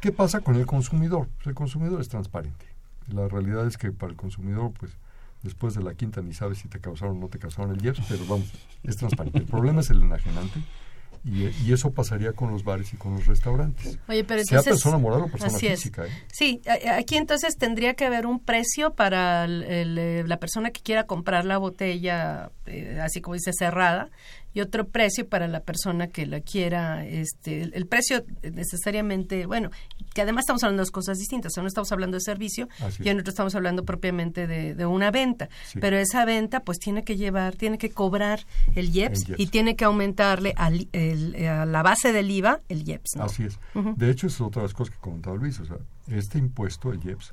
[0.01, 1.29] ¿Qué pasa con el consumidor?
[1.37, 2.67] Pues el consumidor es transparente.
[3.09, 4.97] La realidad es que para el consumidor, pues
[5.43, 8.01] después de la quinta ni sabes si te causaron o no te causaron el IEPS,
[8.09, 8.51] pero vamos,
[8.83, 9.39] es transparente.
[9.39, 10.61] El problema es el enajenante
[11.25, 13.97] y, y, eso pasaría con los bares y con los restaurantes.
[14.09, 16.05] Oye, pero sea persona moral o persona física.
[16.05, 16.11] ¿eh?
[16.33, 21.45] Sí, aquí entonces tendría que haber un precio para eh, la persona que quiera comprar
[21.45, 24.11] la botella, eh, así como dice, cerrada,
[24.55, 27.07] y otro precio para la persona que la quiera.
[27.07, 29.71] Este, el, precio necesariamente, bueno,
[30.15, 31.57] que además estamos hablando de dos cosas distintas.
[31.57, 32.69] Uno estamos hablando de servicio
[33.01, 35.49] y en otro estamos hablando propiamente de, una venta.
[35.81, 38.41] Pero esa venta pues tiene que llevar, tiene que cobrar
[38.75, 40.89] el IEPS, y tiene que aumentarle al,
[41.49, 43.17] a la base del IVA el IEPS.
[43.17, 43.59] Así es.
[43.97, 45.59] De hecho, es otra de las cosas que comentaba Luis.
[45.61, 45.77] O sea,
[46.09, 47.33] este impuesto, el IEPS,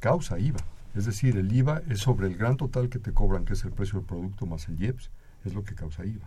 [0.00, 0.60] causa IVA.
[0.94, 3.72] Es decir, el IVA es sobre el gran total que te cobran, que es el
[3.72, 5.10] precio del producto más el IEPS,
[5.44, 6.26] es lo que causa IVA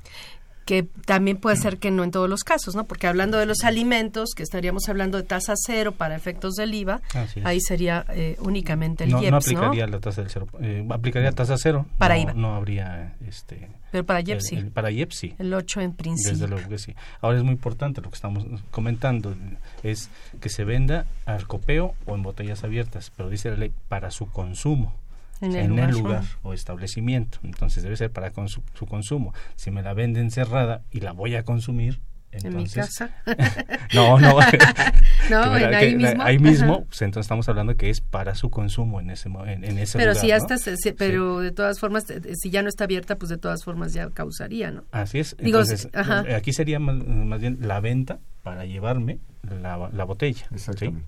[0.65, 2.85] que también puede ser que no en todos los casos, ¿no?
[2.85, 7.01] Porque hablando de los alimentos, que estaríamos hablando de tasa cero para efectos del IVA,
[7.43, 11.31] ahí sería eh, únicamente el no, IEPS, no aplicaría la tasa del cero, eh, aplicaría
[11.31, 11.85] tasa cero.
[11.97, 12.33] Para IVA.
[12.33, 13.67] No habría, este...
[13.91, 14.55] Pero para IEPS sí.
[14.73, 15.35] para IEPS sí.
[15.37, 16.31] El 8 en principio.
[16.31, 16.95] Desde luego que sí.
[17.19, 19.35] Ahora es muy importante lo que estamos comentando,
[19.83, 24.09] es que se venda al copeo o en botellas abiertas, pero dice la ley para
[24.09, 24.95] su consumo
[25.41, 27.39] en el, lugar, o establecimiento.
[27.43, 29.33] Entonces debe ser para su consumo.
[29.55, 31.99] Si me la venden cerrada y la voy a consumir,
[32.31, 33.09] entonces, ¿En mi casa?
[33.93, 34.37] no, no.
[35.29, 36.23] no, en ahí mismo.
[36.23, 39.77] Ahí mismo, pues entonces estamos hablando que es para su consumo en ese, en, en
[39.77, 40.21] ese pero lugar.
[40.21, 40.55] Si ya está,
[40.97, 44.09] pero de todas formas, eh, si ya no está abierta, pues de todas formas ya
[44.09, 44.85] causaría, ¿no?
[44.91, 45.35] Así es.
[45.39, 50.47] entonces, eh, aquí sería más, bien la venta para llevarme la, la botella.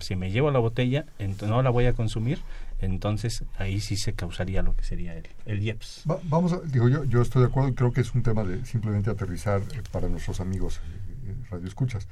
[0.00, 2.38] Si me llevo la botella, entonces no la voy a consumir,
[2.78, 6.02] entonces ahí sí se causaría lo que sería el, el IEPS.
[6.24, 8.64] vamos a, digo yo, yo estoy de acuerdo y creo que es un tema de
[8.64, 10.80] simplemente aterrizar eh, para nuestros amigos
[11.26, 12.08] eh, radio escuchas.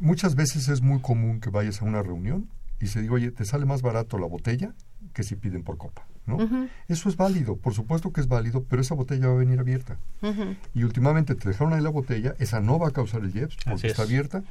[0.00, 2.48] Muchas veces es muy común que vayas a una reunión
[2.80, 4.74] y se diga, oye, te sale más barato la botella
[5.12, 6.06] que si piden por copa.
[6.26, 6.68] ¿no?
[6.88, 9.98] Eso es válido, por supuesto que es válido, pero esa botella va a venir abierta.
[10.74, 13.88] Y últimamente te dejaron ahí la botella, esa no va a causar el IEPS porque
[13.88, 14.42] está abierta.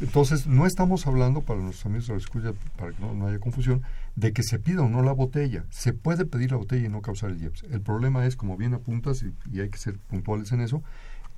[0.00, 3.82] Entonces, no estamos hablando, para nuestros amigos de la escucha, para que no, haya confusión,
[4.20, 5.64] de que se pida o no la botella.
[5.70, 7.62] Se puede pedir la botella y no causar el IEPS.
[7.64, 10.82] El problema es, como bien apuntas, y hay que ser puntuales en eso,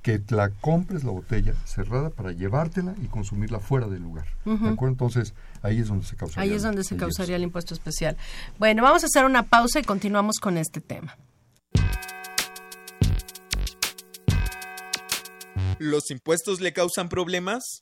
[0.01, 4.27] que la compres la botella cerrada para llevártela y consumirla fuera del lugar.
[4.43, 4.91] ¿De acuerdo?
[4.91, 6.51] Entonces, ahí es donde se causaría.
[6.51, 8.17] Ahí es donde se causaría el impuesto especial.
[8.59, 11.17] Bueno, vamos a hacer una pausa y continuamos con este tema.
[15.79, 17.81] ¿Los impuestos le causan problemas?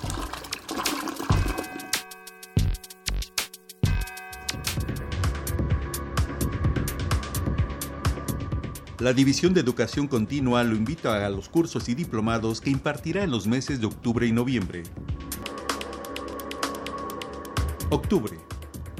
[9.01, 13.31] La División de Educación Continua lo invita a los cursos y diplomados que impartirá en
[13.31, 14.83] los meses de octubre y noviembre.
[17.89, 18.37] Octubre.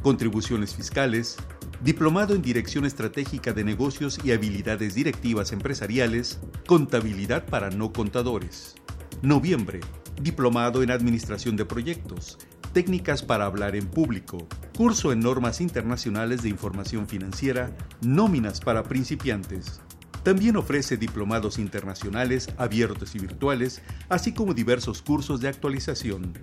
[0.01, 1.37] Contribuciones fiscales.
[1.83, 6.39] Diplomado en Dirección Estratégica de Negocios y Habilidades Directivas Empresariales.
[6.65, 8.73] Contabilidad para no contadores.
[9.21, 9.81] Noviembre.
[10.19, 12.39] Diplomado en Administración de Proyectos.
[12.73, 14.47] Técnicas para hablar en público.
[14.75, 17.77] Curso en Normas Internacionales de Información Financiera.
[18.01, 19.79] Nóminas para principiantes.
[20.23, 26.33] También ofrece diplomados internacionales abiertos y virtuales, así como diversos cursos de actualización.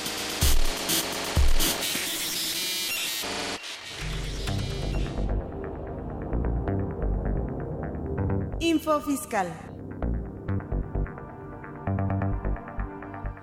[8.97, 9.47] Fiscal.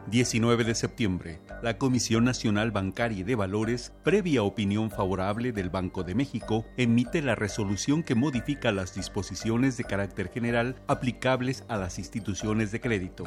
[0.09, 1.41] 19 de septiembre.
[1.63, 7.23] La Comisión Nacional Bancaria y de Valores, previa opinión favorable del Banco de México, emite
[7.23, 13.25] la resolución que modifica las disposiciones de carácter general aplicables a las instituciones de crédito.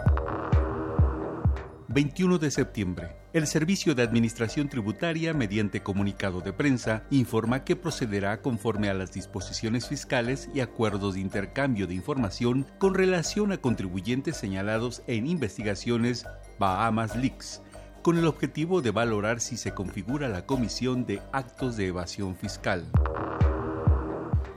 [1.91, 3.15] 21 de septiembre.
[3.33, 9.11] El Servicio de Administración Tributaria, mediante comunicado de prensa, informa que procederá conforme a las
[9.11, 16.27] disposiciones fiscales y acuerdos de intercambio de información con relación a contribuyentes señalados en investigaciones
[16.59, 17.63] Bahamas Leaks,
[18.03, 22.85] con el objetivo de valorar si se configura la comisión de actos de evasión fiscal.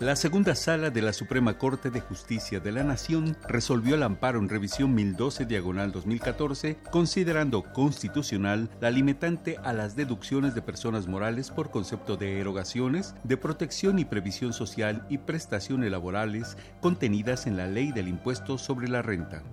[0.03, 4.41] La segunda sala de la Suprema Corte de Justicia de la Nación resolvió el amparo
[4.41, 11.53] en revisión 1012 diagonal 2014, considerando constitucional la limitante a las deducciones de personas morales
[11.53, 17.69] por concepto de erogaciones, de protección y previsión social y prestaciones laborales contenidas en la
[17.69, 19.45] Ley del Impuesto sobre la Renta.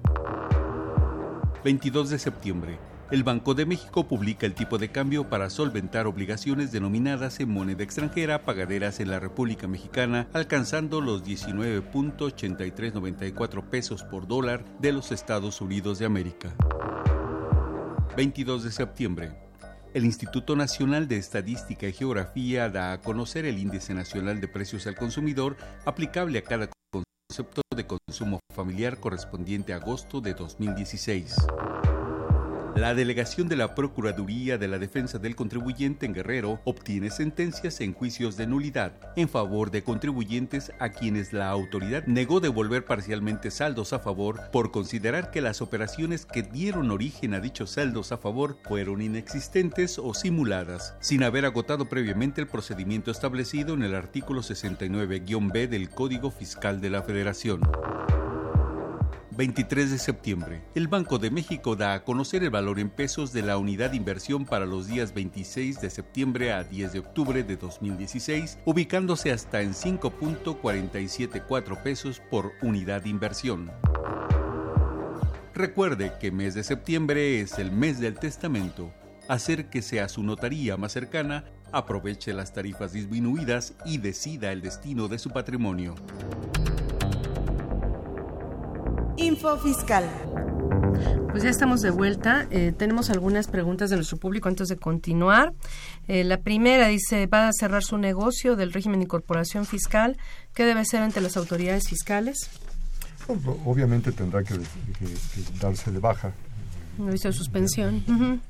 [1.63, 2.79] 22 de septiembre
[3.11, 7.83] el Banco de México publica el tipo de cambio para solventar obligaciones denominadas en moneda
[7.83, 15.59] extranjera pagaderas en la República Mexicana, alcanzando los 19.8394 pesos por dólar de los Estados
[15.59, 16.53] Unidos de América.
[18.15, 19.31] 22 de septiembre.
[19.95, 24.85] El Instituto Nacional de Estadística y Geografía da a conocer el Índice Nacional de Precios
[24.85, 31.37] al Consumidor aplicable a cada concepto de consumo familiar correspondiente a agosto de 2016.
[32.79, 37.93] La delegación de la Procuraduría de la Defensa del Contribuyente en Guerrero obtiene sentencias en
[37.93, 43.91] juicios de nulidad en favor de contribuyentes a quienes la autoridad negó devolver parcialmente saldos
[43.91, 48.57] a favor por considerar que las operaciones que dieron origen a dichos saldos a favor
[48.63, 55.67] fueron inexistentes o simuladas, sin haber agotado previamente el procedimiento establecido en el artículo 69-B
[55.67, 57.59] del Código Fiscal de la Federación.
[59.39, 63.41] 23 de septiembre, el Banco de México da a conocer el valor en pesos de
[63.41, 67.55] la unidad de inversión para los días 26 de septiembre a 10 de octubre de
[67.55, 73.71] 2016, ubicándose hasta en 5.474 pesos por unidad de inversión.
[75.53, 78.91] Recuerde que mes de septiembre es el mes del testamento.
[79.29, 85.17] Acérquese a su notaría más cercana, aproveche las tarifas disminuidas y decida el destino de
[85.17, 85.95] su patrimonio.
[89.19, 90.05] Info Fiscal.
[91.31, 92.47] Pues ya estamos de vuelta.
[92.51, 95.53] Eh, tenemos algunas preguntas de nuestro público antes de continuar.
[96.07, 100.17] Eh, la primera dice, ¿va a cerrar su negocio del régimen de incorporación fiscal?
[100.53, 102.49] ¿Qué debe ser ante las autoridades fiscales?
[103.65, 104.55] Obviamente tendrá que,
[105.59, 106.31] darse de baja.
[106.97, 107.97] Un aviso de suspensión.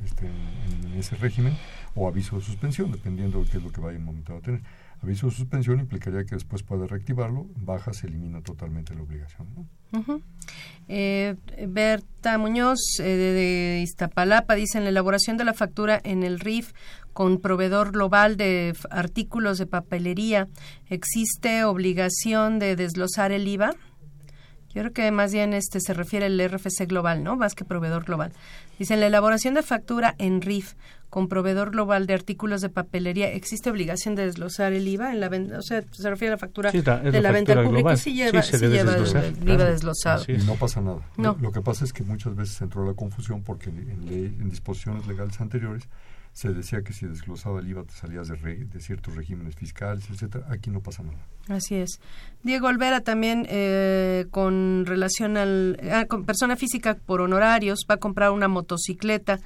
[0.06, 1.58] Este, en, ese régimen
[1.96, 4.62] o aviso de suspensión, dependiendo de qué es lo que vaya en momento a tener.
[5.02, 9.48] Aviso de suspensión implicaría que después pueda reactivarlo, baja, se elimina totalmente la obligación.
[10.90, 11.36] Eh,
[11.68, 16.74] Berta Muñoz eh, de, Iztapalapa dice en la elaboración de la factura en el RIF
[17.14, 20.48] con proveedor global de artículos de papelería
[20.90, 23.72] existe obligación de desglosar el IVA.
[24.74, 27.36] Yo creo que más bien este se refiere al RFC global, ¿no?
[27.36, 28.34] Más que proveedor global.
[28.78, 30.76] Dice en la elaboración de factura en RIF
[31.10, 35.30] con proveedor global de artículos de papelería, ¿existe obligación de desglosar el IVA en la
[35.30, 35.58] venta?
[35.58, 38.58] O sea, se refiere a la factura de la, venta al público, sí lleva, sí,
[38.58, 40.24] lleva el, IVA desglosado.
[40.28, 41.00] Y no pasa nada.
[41.18, 41.38] No.
[41.42, 44.08] Lo, que pasa es que muchas veces entró la confusión porque en,
[44.40, 45.88] en disposiciones legales anteriores
[46.34, 50.46] se decía que si desglosaba el IVA te salías de, de ciertos regímenes fiscales, etcétera.
[50.50, 51.18] Aquí no pasa nada.
[51.50, 52.00] Así es.
[52.44, 57.98] Diego Olvera también eh, con relación al ah, con persona física por honorarios va a
[57.98, 59.40] comprar una motocicleta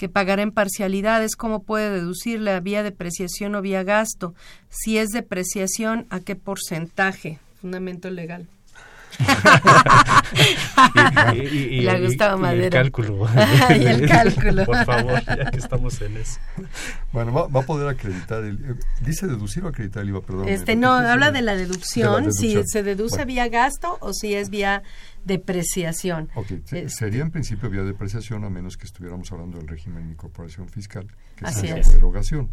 [0.00, 1.36] que pagará en parcialidades.
[1.36, 4.34] ¿Cómo puede deducirla vía depreciación o vía gasto?
[4.70, 7.38] Si es depreciación, ¿a qué porcentaje?
[7.60, 8.48] Fundamento legal.
[11.34, 12.80] Y, Le gustaba Madera.
[12.80, 13.26] el cálculo.
[13.70, 14.64] y el cálculo.
[14.64, 16.38] Por favor, ya que estamos en eso.
[17.12, 18.44] Bueno, va, a poder acreditar.
[18.44, 20.48] El, eh, dice deducir o acreditar el IVA, perdón.
[20.48, 24.82] Este, no, habla de la, deducción, si se deduce vía gasto o si es vía
[25.24, 26.30] depreciación.
[26.34, 30.12] Ok, este, sería en principio vía depreciación a menos que estuviéramos hablando del régimen de
[30.12, 31.06] incorporación fiscal,
[31.36, 32.50] que es la derogación.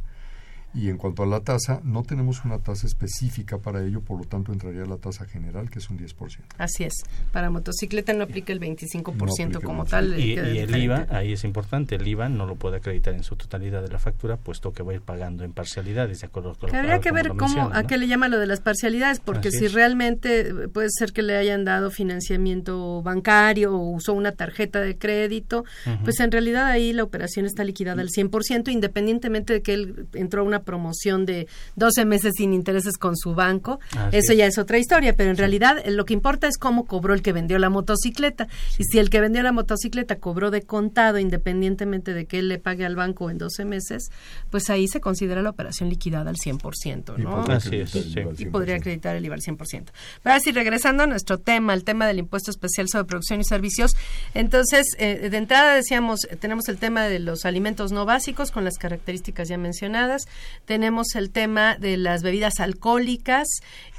[0.78, 4.26] Y en cuanto a la tasa, no tenemos una tasa específica para ello, por lo
[4.26, 6.38] tanto entraría la tasa general, que es un 10%.
[6.60, 6.94] Así es.
[7.32, 10.20] Para motocicleta no aplica el 25% como tal.
[10.20, 13.82] Y, el IVA, ahí es importante, el IVA no lo puede acreditar en su totalidad
[13.82, 17.00] de la factura, puesto que va a ir pagando en parcialidades, de acuerdo con Habría
[17.00, 20.90] que ver cómo, a qué le llama lo de las parcialidades, porque si realmente puede
[20.92, 25.66] ser que le hayan dado financiamiento bancario o usó una tarjeta de crédito,
[26.04, 30.42] pues en realidad ahí la operación está liquidada al 100%, independientemente de que él entró
[30.42, 31.48] a una promoción de
[31.78, 33.80] 12 meses sin intereses con su banco.
[34.12, 37.14] Eso ya es otra historia, pero en realidad eh, lo que importa es cómo cobró
[37.14, 38.48] el que vendió la motocicleta.
[38.78, 42.60] Y si el que vendió la motocicleta cobró de contado, independientemente de que él le
[42.60, 44.12] pague al banco en 12 meses,
[44.52, 47.44] pues ahí se considera la operación liquidada al 100%, ¿no?
[47.44, 47.96] Así es,
[48.38, 49.58] Y podría acreditar el IVA al 100%.
[49.58, 49.90] Pero
[50.26, 53.96] ahora sí, regresando a nuestro tema, el tema del impuesto especial sobre producción y servicios,
[54.34, 58.78] entonces, eh, de entrada decíamos, tenemos el tema de los alimentos no básicos con las
[58.78, 60.28] características ya mencionadas,
[60.66, 63.48] tenemos el tema de las bebidas alcohólicas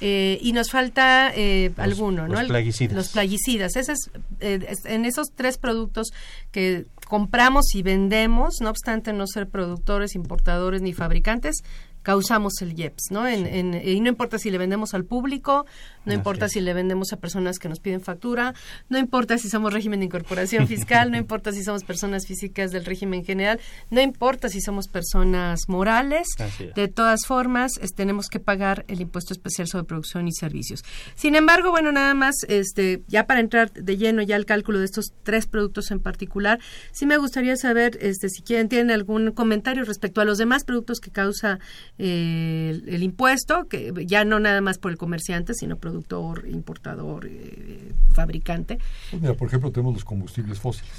[0.00, 2.34] eh, y nos falta eh, alguno, ¿no?
[2.34, 2.96] Los plaguicidas.
[2.96, 3.76] Los plaguicidas.
[3.76, 6.08] Eh, es, en esos tres productos
[6.50, 11.62] que compramos y vendemos, no obstante no ser productores, importadores ni fabricantes,
[12.02, 13.26] causamos el IEPS, ¿no?
[13.26, 15.66] En, y no importa si le vendemos al público,
[16.04, 18.54] no importa si le vendemos a personas que nos piden factura,
[18.88, 22.84] no importa si somos régimen de incorporación fiscal, no importa si somos personas físicas del
[22.84, 26.28] régimen general, no importa si somos personas morales,
[26.74, 30.84] de todas formas tenemos que pagar el impuesto especial sobre producción y servicios.
[31.14, 34.84] Sin embargo, bueno, nada más, este, ya para entrar de lleno ya al cálculo de
[34.84, 36.58] estos tres productos en particular,
[36.92, 41.00] sí me gustaría saber, este, si quieren tienen algún comentario respecto a los demás productos
[41.00, 41.58] que causa
[42.00, 47.92] eh, el, impuesto, que ya no nada más por el comerciante, sino productor, importador, eh,
[48.12, 48.78] fabricante.
[49.10, 50.94] Pues mira, por ejemplo, tenemos los combustibles fósiles.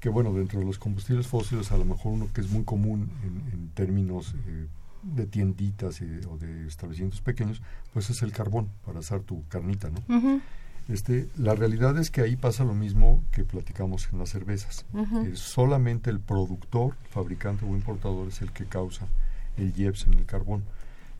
[0.00, 3.10] Que bueno, dentro de los combustibles fósiles, a lo mejor uno que es muy común
[3.52, 4.66] en, términos eh,
[5.02, 6.00] de tienditas
[6.30, 7.60] o de establecimientos pequeños,
[7.92, 10.40] pues es el carbón para hacer tu carnita, ¿no?
[10.88, 14.86] Este, la realidad es que ahí pasa lo mismo que platicamos en las cervezas.
[15.34, 19.08] solamente el productor, fabricante o importador es el que causa
[19.56, 20.64] el IEPS en el carbón,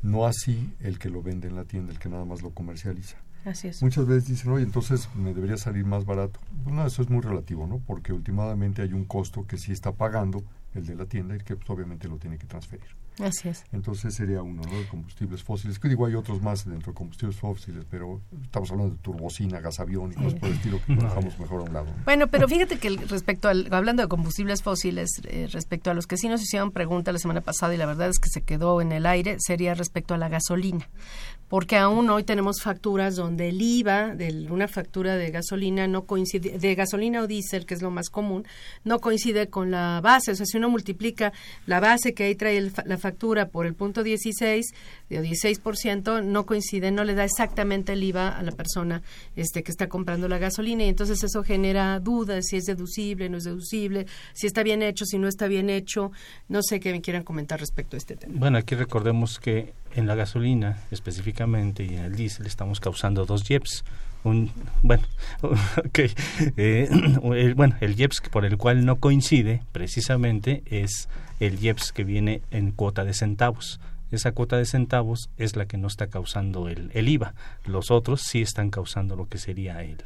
[0.02, 3.16] no así el que lo vende en la tienda, el que nada más lo comercializa.
[3.44, 3.82] Así es.
[3.82, 6.40] Muchas veces dicen, oye, entonces me debería salir más barato.
[6.64, 7.78] Bueno, eso es muy relativo, ¿no?
[7.78, 10.42] Porque últimamente hay un costo que sí está pagando
[10.74, 12.88] el de la tienda y que pues, obviamente lo tiene que transferir.
[13.20, 13.64] Así es.
[13.72, 14.78] Entonces sería uno, ¿no?
[14.78, 15.78] De combustibles fósiles.
[15.78, 20.12] Que digo, hay otros más dentro de combustibles fósiles, pero estamos hablando de turbocina, gasavión
[20.12, 21.86] y cosas por el estilo que lo dejamos mejor a un lado.
[22.04, 26.16] Bueno, pero fíjate que respecto al, hablando de combustibles fósiles, eh, respecto a los que
[26.16, 28.92] sí nos hicieron pregunta la semana pasada y la verdad es que se quedó en
[28.92, 30.88] el aire, sería respecto a la gasolina
[31.48, 36.58] porque aún hoy tenemos facturas donde el IVA de una factura de gasolina no coincide,
[36.58, 38.44] de gasolina o diésel, que es lo más común,
[38.84, 40.32] no coincide con la base.
[40.32, 41.32] O sea, si uno multiplica
[41.66, 44.66] la base que ahí trae la factura por el punto 16,
[45.08, 49.02] de 16%, no coincide, no le da exactamente el IVA a la persona
[49.36, 53.38] este, que está comprando la gasolina y entonces eso genera dudas si es deducible, no
[53.38, 56.10] es deducible, si está bien hecho, si no está bien hecho.
[56.48, 58.34] No sé qué me quieran comentar respecto a este tema.
[58.36, 63.42] Bueno, aquí recordemos que en la gasolina específicamente y en el diésel estamos causando dos
[63.42, 63.84] JEPs.
[64.24, 64.50] Un,
[64.82, 65.04] bueno,
[65.86, 66.12] okay,
[66.56, 66.88] eh,
[67.34, 71.08] el, bueno, el JEPS por el cual no coincide precisamente es
[71.40, 73.80] el JEPS que viene en cuota de centavos.
[74.12, 77.34] Esa cuota de centavos es la que no está causando el, el IVA.
[77.64, 79.96] Los otros sí están causando lo que sería el,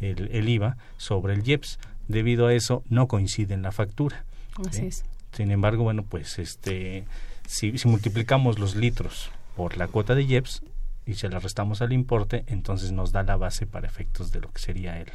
[0.00, 1.78] el, el IVA sobre el JEPS.
[2.08, 4.24] Debido a eso no coincide en la factura.
[4.66, 5.04] Así es.
[5.32, 7.04] Sin embargo, bueno, pues este
[7.46, 10.62] si, multiplicamos los litros por la cuota de IEPS
[11.06, 14.50] y se la restamos al importe, entonces nos da la base para efectos de lo
[14.50, 15.08] que sería el,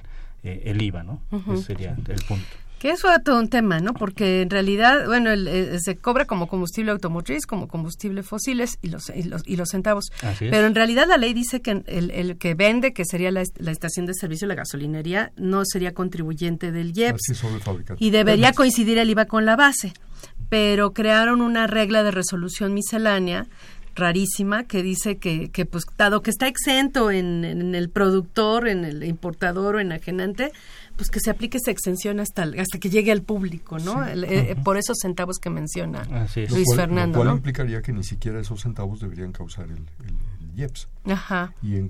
[0.44, 1.22] eh, el IVA, ¿no?
[1.52, 2.46] Ese sería el punto.
[2.80, 3.94] Que eso es todo un tema, ¿no?
[3.94, 9.10] Porque en realidad, bueno, eh, se cobra como combustible automotriz, como combustible fósiles y los,
[9.10, 10.06] y los, y los centavos.
[10.40, 14.06] Pero en realidad la ley dice que el, el que vende, que sería la, estación
[14.06, 17.44] de servicio, la gasolinería, no sería contribuyente del IEPS.
[17.98, 19.92] y debería coincidir el IVA con la base
[20.49, 23.47] pero crearon una regla de resolución miscelánea
[23.95, 28.86] rarísima que dice que, que pues dado que está exento en, en, el productor, en
[28.86, 30.51] el importador o enajenante,
[30.95, 34.05] pues que se aplique esa exención hasta hasta que llegue al público, ¿no?
[34.07, 36.03] Eh, por esos centavos que menciona
[36.49, 39.86] Luis Fernando, lo cual implicaría que ni siquiera esos centavos deberían causar el,
[40.60, 40.88] IEPS.
[41.05, 41.53] Ajá.
[41.62, 41.88] Y en,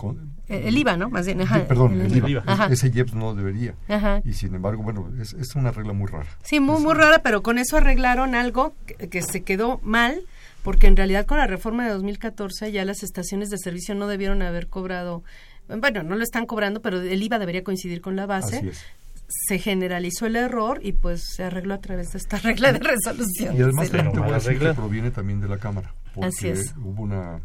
[0.48, 1.10] eh, el IVA, ¿no?
[1.10, 2.44] Más bien, ajá, perdón, el, IVA.
[2.70, 3.76] Ese IEPS no debería.
[3.88, 4.22] Ajá.
[4.24, 6.30] Y sin embargo, bueno, es, es, una regla muy rara.
[6.44, 10.22] Sí, muy, muy rara, pero con eso arreglaron algo que, se quedó mal,
[10.64, 14.42] porque en realidad con la reforma de 2014 ya las estaciones de servicio no debieron
[14.42, 15.24] haber cobrado,
[15.68, 18.58] bueno, no lo están cobrando, pero el IVA debería coincidir con la base.
[18.58, 18.86] Así es
[19.30, 23.56] se generalizó el error y pues se arregló a través de esta regla de resolución.
[23.56, 27.40] Y además que proviene también de la Cámara, porque hubo una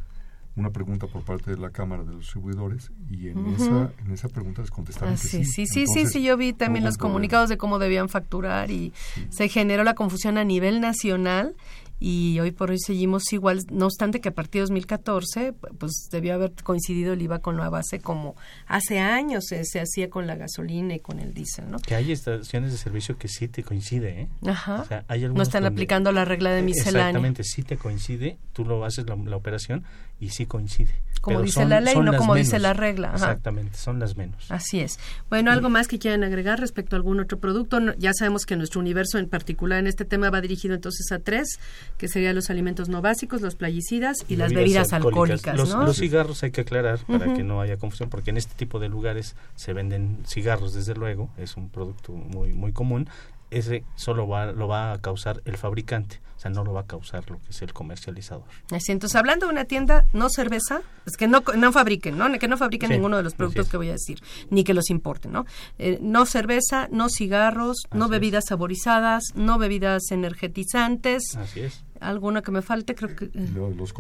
[0.57, 4.29] una pregunta por parte de la Cámara de los Distribuidores y en, esa, en esa
[4.29, 5.45] pregunta les contestaron que sí.
[5.45, 8.93] Sí, sí, sí, sí, yo vi también los comunicados de cómo debían facturar y
[9.31, 11.57] se generó la confusión a nivel nacional
[12.01, 16.35] y hoy por hoy seguimos igual, no obstante que a partir de 2014 pues debió
[16.35, 18.37] haber coincidido el IVA con la base como
[18.67, 21.79] hace años se, se hacía con la gasolina y con el diésel, ¿no?
[21.79, 24.29] Que hay estaciones de servicio que sí te coincide, ¿eh?
[24.47, 25.05] Ajá.
[25.33, 27.09] no están aplicando la regla de miscelánea.
[27.09, 29.85] Exactamente, sí te coincide, tú lo haces la operación
[30.21, 30.95] y sí coincide.
[31.25, 33.13] Como dice la ley, no como dice la regla.
[33.15, 34.51] Exactamente, son las menos.
[34.51, 34.99] Así es.
[35.31, 37.79] Bueno, ¿algo más que quieran agregar respecto a algún otro producto?
[37.97, 41.59] ya sabemos que nuestro universo en particular en este tema va dirigido entonces a tres,
[41.97, 45.57] que serían los alimentos no básicos, los playicidas y, las bebidas alcohólicas.
[45.57, 48.89] los, cigarros hay que aclarar para que no haya confusión, porque en este tipo de
[48.89, 53.09] lugares se venden cigarros, desde luego, es un producto muy, muy común,
[53.55, 56.87] ese solo va, lo va a causar el fabricante, o sea, no lo va a
[56.87, 58.45] causar lo que es el comercializador.
[58.71, 62.31] Así, entonces, hablando de una tienda no cerveza, es que no, no fabriquen, ¿no?
[62.39, 65.33] Que no fabriquen ninguno de los productos que voy a decir, ni que los importen,
[65.33, 65.47] ¿no?
[65.79, 71.37] Eh, no cerveza, no cigarros, no bebidas saborizadas, no bebidas energetizantes.
[71.37, 73.27] Así es alguno que me falte, creo que...
[73.27, 73.49] Eh,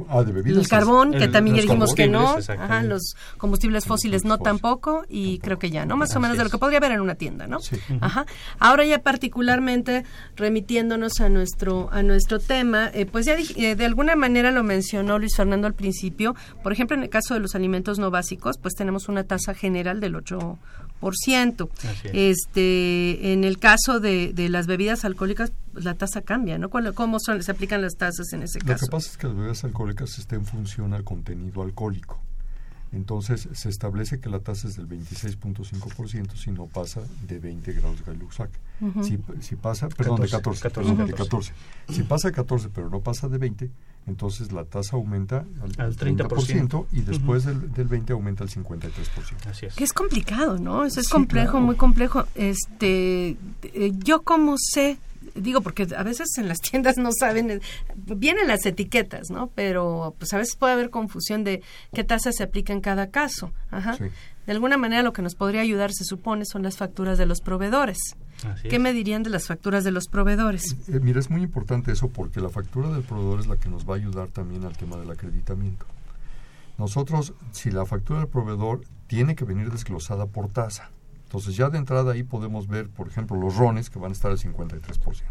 [0.08, 0.62] ah, de bebidas.
[0.62, 2.36] El carbón, que también ya dijimos que no.
[2.36, 5.96] Ajá, los combustibles fósiles no tampoco, y creo que ya, ¿no?
[5.96, 7.60] Más o menos de lo que podría haber en una tienda, ¿no?
[7.60, 7.76] Sí.
[8.00, 8.26] Ajá.
[8.58, 10.04] Ahora ya particularmente
[10.36, 15.18] remitiéndonos a nuestro, a nuestro tema, eh, pues ya eh, de alguna manera lo mencionó
[15.18, 16.34] Luis Fernando al principio.
[16.62, 20.00] Por ejemplo, en el caso de los alimentos no básicos, pues tenemos una tasa general
[20.00, 20.58] del 8%.
[22.12, 26.70] Este, en el caso de, de las bebidas alcohólicas, pues la tasa cambia, ¿no?
[26.70, 28.72] ¿Cómo son, se aplican las tasas en ese caso?
[28.72, 32.23] Lo que pasa es que las bebidas alcohólicas están en función al contenido alcohólico.
[32.94, 38.04] Entonces se establece que la tasa es del 26.5% si no pasa de 20 grados
[38.06, 38.50] de Luxac.
[39.02, 41.52] si, si, pasa, perdón, de 14, 14, de 14.
[41.90, 43.70] Si pasa de 14 pero no pasa de 20,
[44.06, 45.44] entonces la tasa aumenta
[45.78, 48.90] al, 30%, y después del, del, 20 aumenta al 53%.
[49.50, 49.74] Así es.
[49.74, 50.84] Que es complicado, ¿no?
[50.84, 52.26] Eso es complejo, muy complejo.
[52.36, 54.98] Este, eh, yo como sé
[55.34, 57.60] digo porque a veces en las tiendas no saben eh,
[57.96, 61.62] vienen las etiquetas no pero pues a veces puede haber confusión de
[61.92, 63.96] qué tasa se aplica en cada caso Ajá.
[63.98, 67.40] de alguna manera lo que nos podría ayudar se supone son las facturas de los
[67.40, 67.98] proveedores
[68.68, 70.76] ¿Qué me dirían de las facturas de los proveedores?
[70.88, 73.88] Eh, mira, es muy importante eso porque la factura del proveedor es la que nos
[73.88, 75.86] va a ayudar también al tema del acreditamiento.
[76.76, 80.90] Nosotros, si la factura del proveedor tiene que venir desglosada por tasa,
[81.34, 84.30] entonces ya de entrada ahí podemos ver, por ejemplo, los rones que van a estar
[84.30, 85.24] al 53%.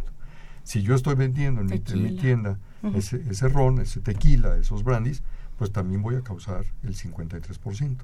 [0.63, 1.79] Si yo estoy vendiendo en, mi,
[2.17, 2.59] tienda
[2.93, 5.23] ese, ese ron, ese tequila, esos brandis,
[5.57, 7.95] pues también voy a causar el 53%.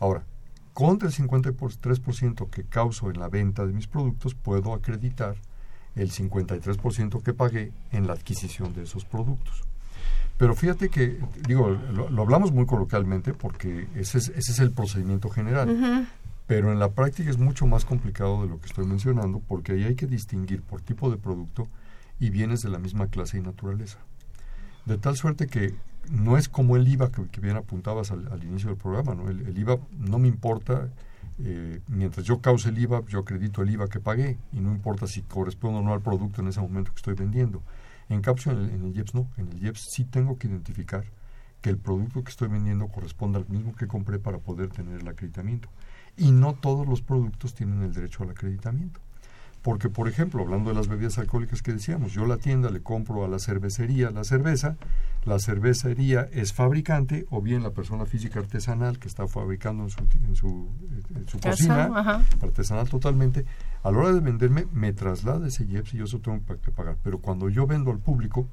[0.00, 0.24] Ahora,
[0.72, 5.36] contra el 53% que causo en la venta de mis productos, puedo acreditar
[5.94, 9.62] el 53% que pagué en la adquisición de esos productos.
[10.36, 15.28] Pero fíjate que, digo, lo, hablamos muy coloquialmente porque ese es, ese es el procedimiento
[15.28, 16.08] general.
[16.50, 19.84] Pero en la práctica es mucho más complicado de lo que estoy mencionando porque ahí
[19.84, 21.68] hay que distinguir por tipo de producto
[22.18, 23.98] y bienes de la misma clase y naturaleza.
[24.84, 25.76] De tal suerte que
[26.10, 29.30] no es como el IVA que, bien apuntabas al, inicio del programa, ¿no?
[29.30, 30.88] El, IVA no me importa,
[31.38, 35.06] eh, mientras yo cause el IVA, yo acredito el IVA que pagué y no importa
[35.06, 37.62] si corresponde o no al producto en ese momento que estoy vendiendo.
[38.08, 41.04] En el, en el IEPS no, en el IEPS sí tengo que identificar
[41.60, 45.06] que el producto que estoy vendiendo corresponde al mismo que compré para poder tener el
[45.06, 45.68] acreditamiento.
[46.16, 49.00] Y no todos los productos tienen el derecho al acreditamiento.
[49.62, 53.24] Porque, por ejemplo, hablando de las bebidas alcohólicas que decíamos, yo la tienda le compro
[53.24, 54.76] a la cervecería la cerveza,
[55.26, 59.98] la cervecería es fabricante o bien la persona física artesanal que está fabricando en su,
[60.00, 60.68] en su,
[61.14, 63.44] en su cocina, artesanal totalmente,
[63.82, 66.96] a la hora de venderme me traslada ese IEPS y yo eso tengo que pagar.
[67.02, 68.48] Pero cuando yo vendo al público,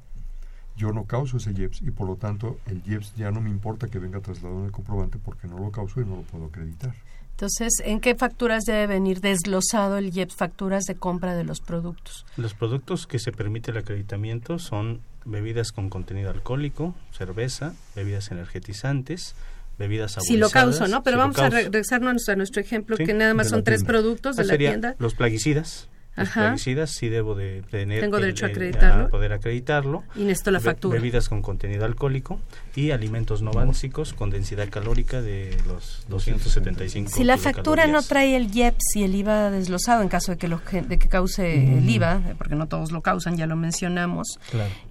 [0.76, 3.88] yo no causo ese IEPS y por lo tanto el IEPS ya no me importa
[3.88, 6.94] que venga trasladado en el comprobante porque no lo causo y no lo puedo acreditar.
[7.38, 10.36] Entonces, ¿en qué facturas debe venir desglosado el IEPS?
[10.36, 12.26] Facturas de compra de los productos.
[12.36, 19.36] Los productos que se permite el acreditamiento son bebidas con contenido alcohólico, cerveza, bebidas energetizantes,
[19.78, 20.18] bebidas.
[20.22, 21.04] Si lo causo, ¿no?
[21.04, 24.58] Pero vamos a regresarnos a nuestro ejemplo, que nada más son tres productos de la
[24.58, 24.96] tienda.
[24.98, 29.10] Los plaguicidas, los plaguicidas sí debo de tener Tengo derecho a, acreditarlo.
[29.10, 30.04] poder acreditarlo.
[30.16, 31.00] Y necesito la factura.
[31.00, 32.40] bebidas con contenido alcohólico
[32.76, 38.36] y alimentos no básicos con densidad calórica de los 275 Si la factura no trae
[38.36, 41.90] el IEPS y el IVA desglosado en caso de que, lo, de que cause el
[41.90, 44.40] IVA, porque no todos lo causan, ya lo mencionamos,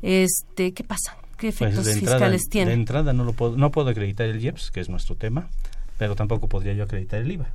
[0.02, 1.16] este, ¿qué pasa?
[1.36, 2.70] ¿Qué pues efectos fiscales tiene?
[2.70, 5.48] De entrada no, lo puedo, no puedo acreditar el IEPS, que es nuestro tema,
[5.98, 7.48] pero tampoco podría yo acreditar el IVA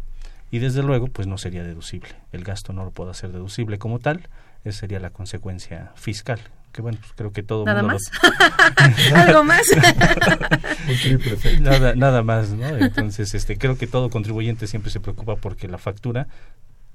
[0.51, 2.09] y desde luego pues no sería deducible.
[2.31, 4.27] El gasto no lo puedo hacer deducible como tal,
[4.63, 6.39] esa sería la consecuencia fiscal.
[6.71, 8.01] Que bueno, pues creo que todo ¿Nada más?
[9.13, 9.63] ¿Algo más?
[11.59, 12.65] nada, nada más, ¿no?
[12.77, 16.27] Entonces, este, creo que todo contribuyente siempre se preocupa porque la factura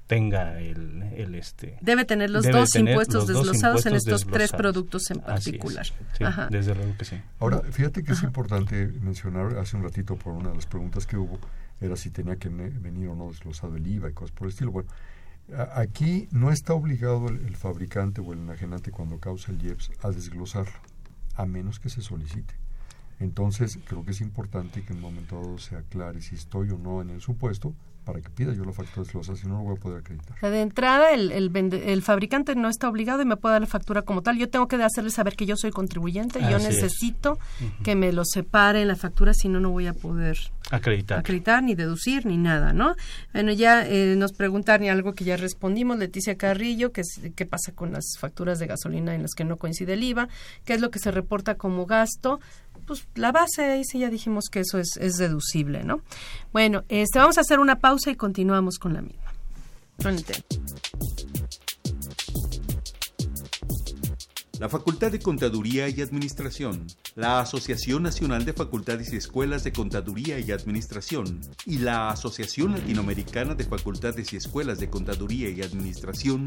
[0.07, 5.19] tenga el, el este debe tener los dos impuestos desglosados en estos tres productos en
[5.19, 5.85] particular
[6.49, 10.51] desde luego que sí ahora fíjate que es importante mencionar hace un ratito por una
[10.51, 11.41] de las preguntas que hubo
[11.81, 14.73] era si tenía que venir o no desglosado el IVA y cosas por el estilo.
[14.73, 14.89] Bueno,
[15.75, 20.79] aquí no está obligado el, fabricante o el enajenante cuando causa el IEPS a desglosarlo,
[21.35, 22.55] a menos que se solicite.
[23.19, 26.79] Entonces, creo que es importante que en un momento dado se aclare si estoy o
[26.79, 27.75] no en el supuesto
[28.05, 30.39] para que pida yo la factura desglosada, si no, lo voy a poder acreditar.
[30.41, 34.23] De entrada, el, el, fabricante no está obligado y me puede dar la factura como
[34.23, 34.39] tal.
[34.39, 37.37] Yo tengo que hacerle saber que yo soy contribuyente y yo necesito
[37.83, 40.39] que me lo separe en la factura, si no, no voy a poder
[40.71, 41.19] acreditar.
[41.19, 42.95] acreditar ni deducir ni nada, ¿no?
[43.33, 47.73] Bueno, ya eh, nos preguntaron algo que ya respondimos, Leticia Carrillo, que es, qué pasa
[47.73, 50.29] con las facturas de gasolina en las que no coincide el IVA,
[50.65, 52.41] qué es lo que se reporta como gasto
[52.87, 56.03] pues la base ahí sí ya dijimos que eso es, es deducible, ¿no?
[56.53, 59.33] Bueno, este, vamos a hacer una pausa y continuamos con la misma.
[64.59, 70.39] La Facultad de Contaduría y Administración, la Asociación Nacional de Facultades y Escuelas de Contaduría
[70.39, 76.47] y Administración y la Asociación Latinoamericana de Facultades y Escuelas de Contaduría y Administración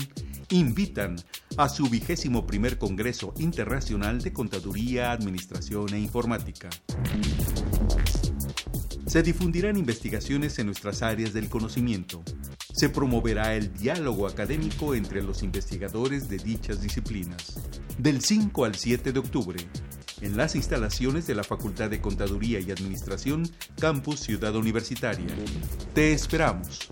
[0.49, 1.17] invitan
[1.57, 6.69] a su vigésimo primer Congreso Internacional de Contaduría, Administración e Informática.
[9.09, 12.21] Se difundirán investigaciones en nuestras áreas del conocimiento.
[12.71, 17.59] Se promoverá el diálogo académico entre los investigadores de dichas disciplinas.
[17.97, 19.57] Del 5 al 7 de octubre,
[20.21, 23.49] en las instalaciones de la Facultad de Contaduría y Administración,
[23.79, 25.25] Campus Ciudad Universitaria.
[25.95, 26.91] Te esperamos.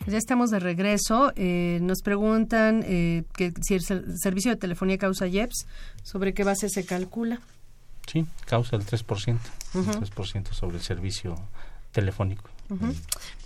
[0.09, 1.33] Ya estamos de regreso.
[1.37, 5.67] Eh, nos preguntan eh, que si el servicio de telefonía causa IEPS,
[6.03, 7.41] ¿sobre qué base se calcula?
[8.11, 9.39] Sí, causa el 3%,
[9.75, 11.35] el 3% sobre el servicio
[11.93, 12.49] telefónico.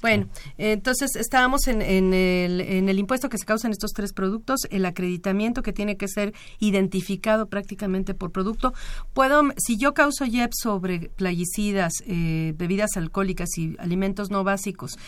[0.00, 4.12] Bueno, entonces estábamos en, en, el, en el impuesto que se causa en estos tres
[4.12, 8.74] productos, el acreditamiento que tiene que ser identificado prácticamente por producto.
[9.14, 14.98] Puedo, si yo causo IEPS sobre plaguicidas, eh, bebidas alcohólicas y alimentos no básicos,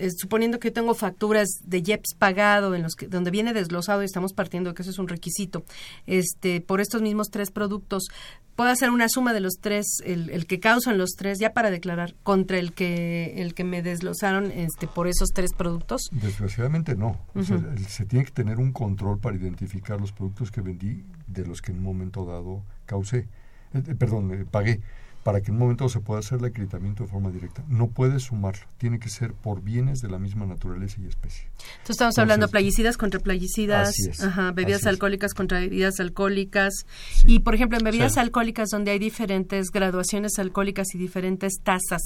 [0.00, 4.06] eh, suponiendo que tengo facturas de IEPS pagado en los que donde viene desglosado y
[4.06, 5.62] estamos partiendo de que eso es un requisito
[6.06, 8.08] este por estos mismos tres productos
[8.56, 11.70] puedo hacer una suma de los tres el, el que causan los tres ya para
[11.70, 17.18] declarar contra el que el que me desglosaron este por esos tres productos desgraciadamente no.
[17.88, 21.72] Se tiene que tener un control para identificar los productos que vendí de los que
[21.72, 23.28] en un momento dado causé
[23.74, 24.80] eh, eh, perdón pagué
[25.22, 27.62] para que en un momento se pueda hacer el acreditamiento de forma directa.
[27.68, 31.44] No puede sumarlo, tiene que ser por bienes de la misma naturaleza y especie.
[31.44, 33.94] Entonces estamos hablando de plaguicidas contra plaguicidas,
[34.54, 36.86] bebidas alcohólicas contra bebidas alcohólicas.
[37.24, 42.02] Y por ejemplo, en bebidas alcohólicas donde hay diferentes graduaciones alcohólicas y diferentes tasas,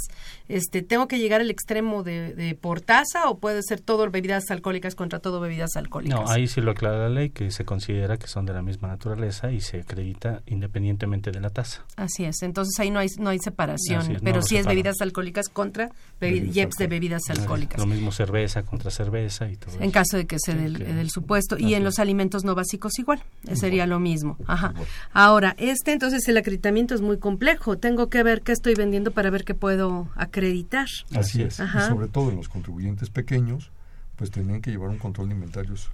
[0.49, 4.95] este, ¿tengo que llegar al extremo de, por tasa o puede ser todo bebidas alcohólicas
[4.95, 6.21] contra todo bebidas alcohólicas?
[6.21, 8.89] No, ahí sí lo aclara la ley que se considera que son de la misma
[8.89, 11.85] naturaleza y se acredita independientemente de la tasa.
[11.97, 15.91] Así es, entonces ahí no hay no hay separación, pero sí es bebidas alcohólicas contra
[16.21, 17.79] bebidas de bebidas alcohólicas.
[17.79, 21.57] Lo mismo cerveza contra cerveza y todo En caso de que sea del, supuesto.
[21.59, 23.23] Y en los alimentos no básicos igual,
[23.55, 24.37] sería lo mismo.
[24.47, 24.75] Ajá.
[25.13, 27.79] Ahora, este entonces el acreditamiento es muy complejo.
[27.79, 30.87] Tengo que ver qué estoy vendiendo para ver qué puedo acreditar.
[31.15, 31.61] Así es.
[31.61, 33.71] Y sobre todo en los contribuyentes pequeños,
[34.17, 35.91] pues tienen que llevar un control de inventarios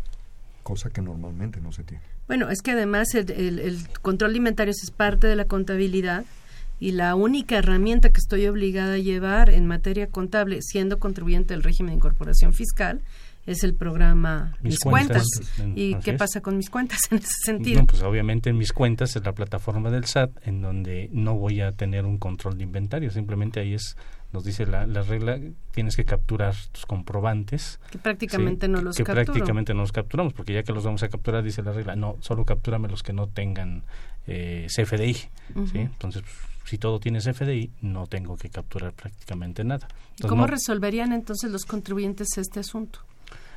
[0.62, 2.02] cosa que normalmente no se tiene.
[2.26, 6.24] Bueno, es que además el, el, control de inventarios es parte de la contabilidad
[6.80, 11.62] y la única herramienta que estoy obligada a llevar en materia contable, siendo contribuyente del
[11.62, 13.02] régimen de incorporación fiscal,
[13.46, 15.24] es el programa Mis, Cuentas.
[15.74, 17.80] ¿Y qué pasa con mis cuentas en ese sentido?
[17.80, 21.60] No, pues obviamente en Mis Cuentas es la plataforma del SAT en donde no voy
[21.60, 23.96] a tener un control de inventario, simplemente ahí es
[24.32, 25.40] nos dice la, la regla,
[25.72, 27.80] tienes que capturar tus comprobantes.
[27.90, 31.08] Que prácticamente no los Que prácticamente no los capturamos, porque ya que los vamos a
[31.08, 33.82] capturar, dice la regla, no, solo captúrame los que no tengan
[34.28, 35.14] eh, CFDI.
[35.14, 35.30] ¿sí?
[35.74, 36.22] Entonces,
[36.64, 39.88] si todo tiene CFDI, no tengo que capturar prácticamente nada.
[40.28, 43.00] ¿Cómo resolverían entonces los contribuyentes este asunto?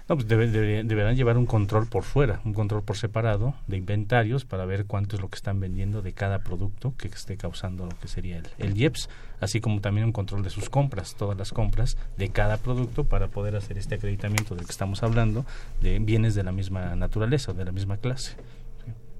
[0.09, 4.65] No, pues deberán llevar un control por fuera, un control por separado de inventarios para
[4.65, 8.09] ver cuánto es lo que están vendiendo de cada producto que esté causando lo que
[8.09, 9.07] sería el, el IEPS,
[9.39, 13.29] así como también un control de sus compras, todas las compras de cada producto para
[13.29, 15.45] poder hacer este acreditamiento del que estamos hablando
[15.81, 18.35] de bienes de la misma naturaleza, de la misma clase.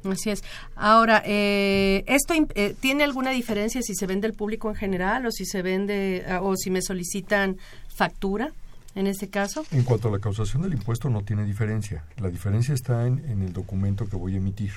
[0.10, 0.44] Así es.
[0.76, 5.32] Ahora, eh, ¿esto eh, tiene alguna diferencia si se vende al público en general o
[5.32, 8.52] si se vende ah, o si me solicitan factura?
[8.96, 9.66] en este caso?
[9.72, 12.06] En cuanto a la causación del impuesto no tiene diferencia.
[12.18, 14.72] La diferencia está en, en, el documento que voy a emitir.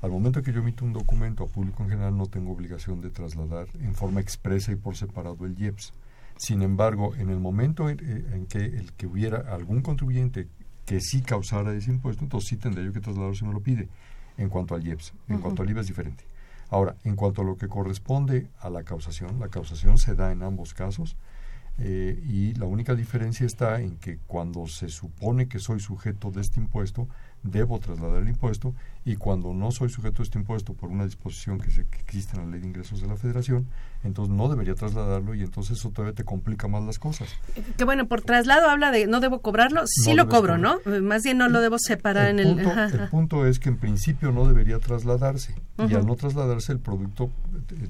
[0.00, 3.10] Al momento que yo emito un documento a público en general no tengo obligación de
[3.10, 5.92] trasladar en forma expresa y por separado el IEPS.
[6.38, 10.48] Sin embargo, en el momento en, eh, que el que hubiera algún contribuyente
[10.86, 13.88] que sí causara ese impuesto, entonces sí tendría yo que trasladarlo si me lo pide
[14.42, 15.14] en cuanto al IEPS.
[15.28, 16.24] En cuanto al IVA es diferente.
[16.70, 20.42] Ahora, en cuanto a lo que corresponde a la causación, la causación se da en
[20.42, 21.16] ambos casos
[21.78, 26.40] eh, y la única diferencia está en que cuando se supone que soy sujeto de
[26.40, 27.08] este impuesto,
[27.42, 28.74] debo trasladar el impuesto
[29.04, 32.36] y cuando no soy sujeto a este impuesto por una disposición que, se, que existe
[32.36, 33.66] en la ley de ingresos de la federación,
[34.04, 37.28] entonces no debería trasladarlo y entonces eso todavía te complica más las cosas.
[37.76, 40.78] Que bueno, por traslado habla de no debo cobrarlo, sí lo cobro, ¿no?
[41.02, 42.58] Más bien no lo debo separar en el...
[42.60, 47.30] el punto es que en principio no debería trasladarse y al no trasladarse el producto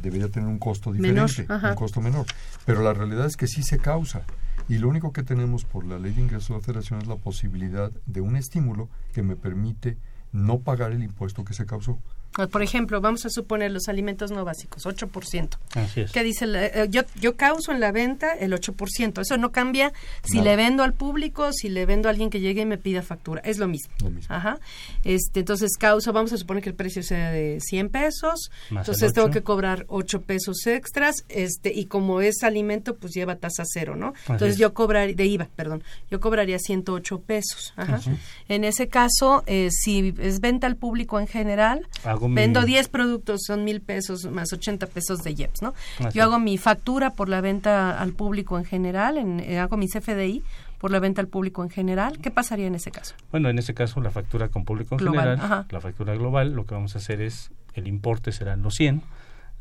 [0.02, 2.26] debería tener un costo diferente, un costo menor.
[2.64, 4.22] Pero la realidad es que sí se causa.
[4.68, 7.16] Y lo único que tenemos por la ley de ingresos de la federación es la
[7.16, 9.96] posibilidad de un estímulo que me permite
[10.32, 11.98] no pagar el impuesto que se causó.
[12.38, 15.58] Ah, por ejemplo, vamos a suponer los alimentos no básicos, 8%.
[15.74, 16.12] Así es.
[16.12, 16.46] ¿Qué dice?
[16.48, 19.20] Eh, yo, yo causo en la venta el 8%.
[19.20, 19.92] Eso no cambia
[20.24, 23.02] si le vendo al público, si le vendo a alguien que llegue y me pida
[23.02, 23.42] factura.
[23.44, 23.92] Es lo mismo.
[24.00, 24.34] Lo mismo.
[24.34, 24.58] Ajá.
[25.04, 28.50] Este, entonces, causo, vamos a suponer que el precio sea de 100 pesos.
[28.70, 31.24] entonces, tengo que cobrar 8 pesos extras.
[31.28, 34.14] este Y como es alimento, pues lleva tasa cero, ¿no?
[34.28, 37.74] entonces, yo cobraría, de IVA, perdón, yo cobraría 108 pesos.
[37.76, 38.00] Ajá.
[38.48, 41.86] En ese caso, eh, si es venta al público en general,
[42.28, 45.74] Vendo 10 productos, son mil pesos más 80 pesos de IEPS, ¿no?
[46.12, 49.88] Yo hago mi factura por la venta al público en general, en, eh, hago mi
[49.88, 50.42] CFDI
[50.78, 52.18] por la venta al público en general.
[52.18, 53.14] ¿Qué pasaría en ese caso?
[53.30, 56.74] Bueno, en ese caso la factura con público en general, la factura global, lo que
[56.74, 59.02] vamos a hacer es, el importe serán los 100,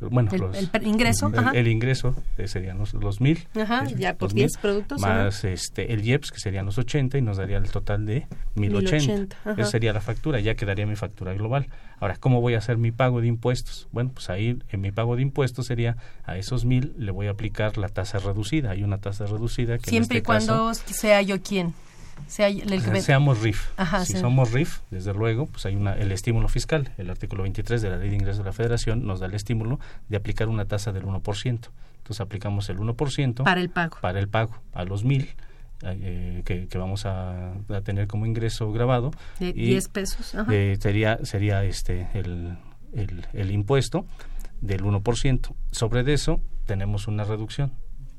[0.10, 5.00] bueno, el, ingreso, el, ingreso eh, serían los, los mil, ajá, ya por 10 productos,
[5.02, 9.38] más este el IEPS que serían los 80 y nos daría el total de 1080.
[9.58, 11.68] Esa sería la factura, ya quedaría mi factura global.
[12.00, 13.88] Ahora, ¿cómo voy a hacer mi pago de impuestos?
[13.92, 17.32] Bueno, pues ahí en mi pago de impuestos sería a esos mil le voy a
[17.32, 18.72] aplicar la tasa reducida.
[18.72, 21.74] Hay una tasa reducida que siempre este y cuando sea yo quien
[22.28, 23.68] seamos RIF.
[24.06, 26.92] si somos RIF, desde luego, pues hay una, el estímulo fiscal.
[26.98, 29.80] El artículo 23 de la Ley de Ingresos de la Federación nos da el estímulo
[30.10, 31.44] de aplicar una tasa del 1%.
[31.44, 33.98] Entonces aplicamos el 1% para el pago.
[34.02, 35.30] Para el pago a los mil.
[35.84, 37.54] Eh, que, vamos a,
[37.84, 39.12] tener como ingreso grabado.
[39.40, 40.36] De 10 pesos.
[40.52, 42.58] Eh, sería, sería este el,
[42.94, 44.06] el, el impuesto
[44.62, 45.54] del 1%.
[45.72, 47.72] Sobre eso tenemos una reducción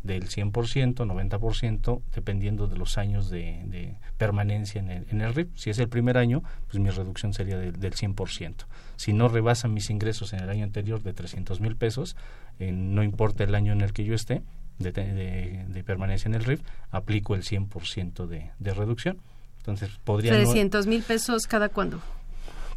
[0.03, 5.57] del 100%, 90%, dependiendo de los años de, permanencia en el, en el, RIP.
[5.57, 8.55] Si es el primer año, pues mi reducción sería del 100%.
[8.97, 12.17] Si no rebasan mis ingresos en el año anterior de 300 mil pesos,
[12.59, 14.43] eh, no importa el año en el que yo esté
[14.79, 19.19] de, de permanencia en el RIF, aplico el 100% de, de reducción.
[19.59, 20.33] Entonces, podría...
[20.33, 22.01] 300 mil pesos cada cuándo?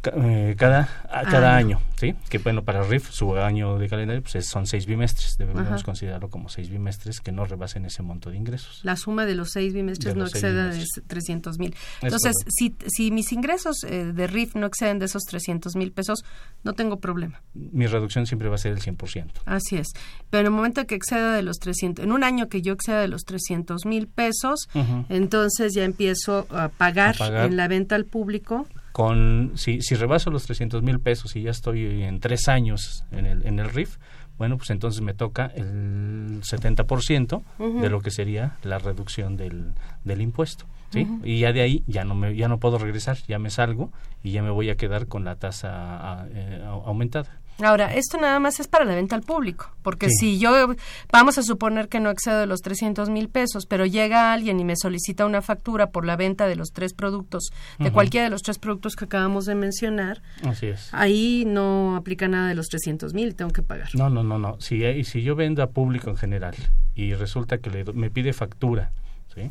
[0.04, 0.88] Eh, cada,
[1.30, 1.80] cada año.
[1.96, 2.14] ¿sí?
[2.28, 5.36] Que bueno, para RIF, su año de calendario pues son seis bimestres.
[5.38, 8.80] Debemos considerarlo como seis bimestres que no rebasen ese monto de ingresos.
[8.82, 11.74] La suma de los seis bimestres no exceda de 300 mil.
[12.02, 16.24] Entonces, si, si mis ingresos eh, de RIF no exceden de esos 300 mil pesos,
[16.62, 17.42] no tengo problema.
[17.54, 19.30] Mi reducción siempre va a ser el 100%.
[19.44, 19.88] Así es.
[20.30, 23.00] Pero en el momento que exceda de los 300, en un año que yo exceda
[23.00, 24.68] de los 300 mil pesos,
[25.08, 28.66] entonces ya empiezo a pagar, a pagar en la venta al público
[28.96, 33.26] con si, si rebaso los 300 mil pesos y ya estoy en tres años en
[33.26, 33.98] el, en el RIF,
[34.38, 37.42] bueno, pues entonces me toca el 70%
[37.82, 39.74] de lo que sería la reducción del,
[40.04, 40.64] del impuesto.
[40.92, 41.06] ¿sí?
[41.24, 43.92] Y ya de ahí ya no, me, ya no puedo regresar, ya me salgo
[44.22, 47.38] y ya me voy a quedar con la tasa eh, aumentada.
[47.62, 50.74] Ahora, esto nada más es para la venta al público, porque si yo,
[51.10, 54.64] vamos a suponer que no excedo de los 300 mil pesos, pero llega alguien y
[54.64, 58.42] me solicita una factura por la venta de los tres productos, de cualquiera de los
[58.42, 60.92] tres productos que acabamos de mencionar, Así es.
[60.92, 63.88] ahí no aplica nada de los 300 mil, tengo que pagar.
[63.94, 64.60] No, no, no, no.
[64.60, 66.54] Si, si yo vendo a público en general
[66.94, 68.92] y resulta que le, me pide factura,
[69.34, 69.50] ¿sí?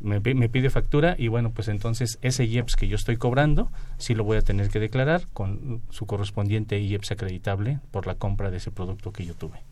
[0.00, 4.24] Me, pide factura y bueno, pues entonces ese IEPS que yo estoy cobrando, sí lo
[4.24, 8.70] voy a tener que declarar con su correspondiente IEPS acreditable por la compra de ese
[8.70, 9.62] producto que yo tuve.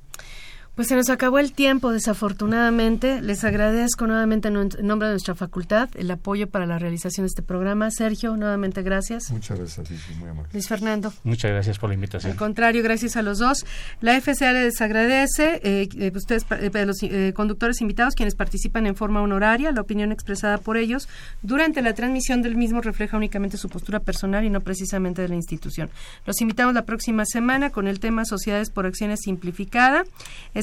[0.78, 3.20] Pues se nos acabó el tiempo, desafortunadamente.
[3.20, 7.42] Les agradezco nuevamente en nombre de nuestra facultad el apoyo para la realización de este
[7.42, 7.90] programa.
[7.90, 9.32] Sergio, nuevamente gracias.
[9.32, 10.48] Muchas gracias, muy amable.
[10.52, 11.12] Luis Fernando.
[11.24, 12.30] Muchas gracias por la invitación.
[12.30, 13.66] Al contrario, gracias a los dos.
[14.00, 18.94] La FCA les agradece, eh, eh ustedes, eh, los eh, conductores invitados, quienes participan en
[18.94, 21.08] forma honoraria, la opinión expresada por ellos
[21.42, 25.34] durante la transmisión del mismo refleja únicamente su postura personal y no precisamente de la
[25.34, 25.90] institución.
[26.24, 30.04] Los invitamos la próxima semana con el tema Sociedades por Acciones Simplificada.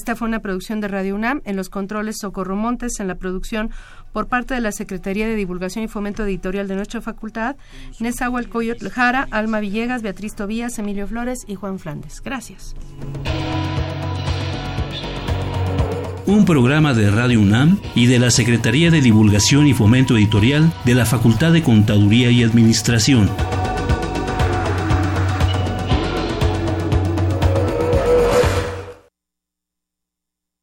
[0.05, 1.41] Esta fue una producción de Radio UNAM.
[1.45, 3.71] En los controles Socorro Montes, en la producción
[4.13, 7.55] por parte de la Secretaría de Divulgación y Fomento Editorial de nuestra facultad,
[7.99, 12.21] Nezahualcóyotl Jara, Alma Villegas, Beatriz Tobías, Emilio Flores y Juan Flandes.
[12.23, 12.75] Gracias.
[16.27, 20.93] Un programa de Radio UNAM y de la Secretaría de Divulgación y Fomento Editorial de
[20.93, 23.27] la Facultad de Contaduría y Administración.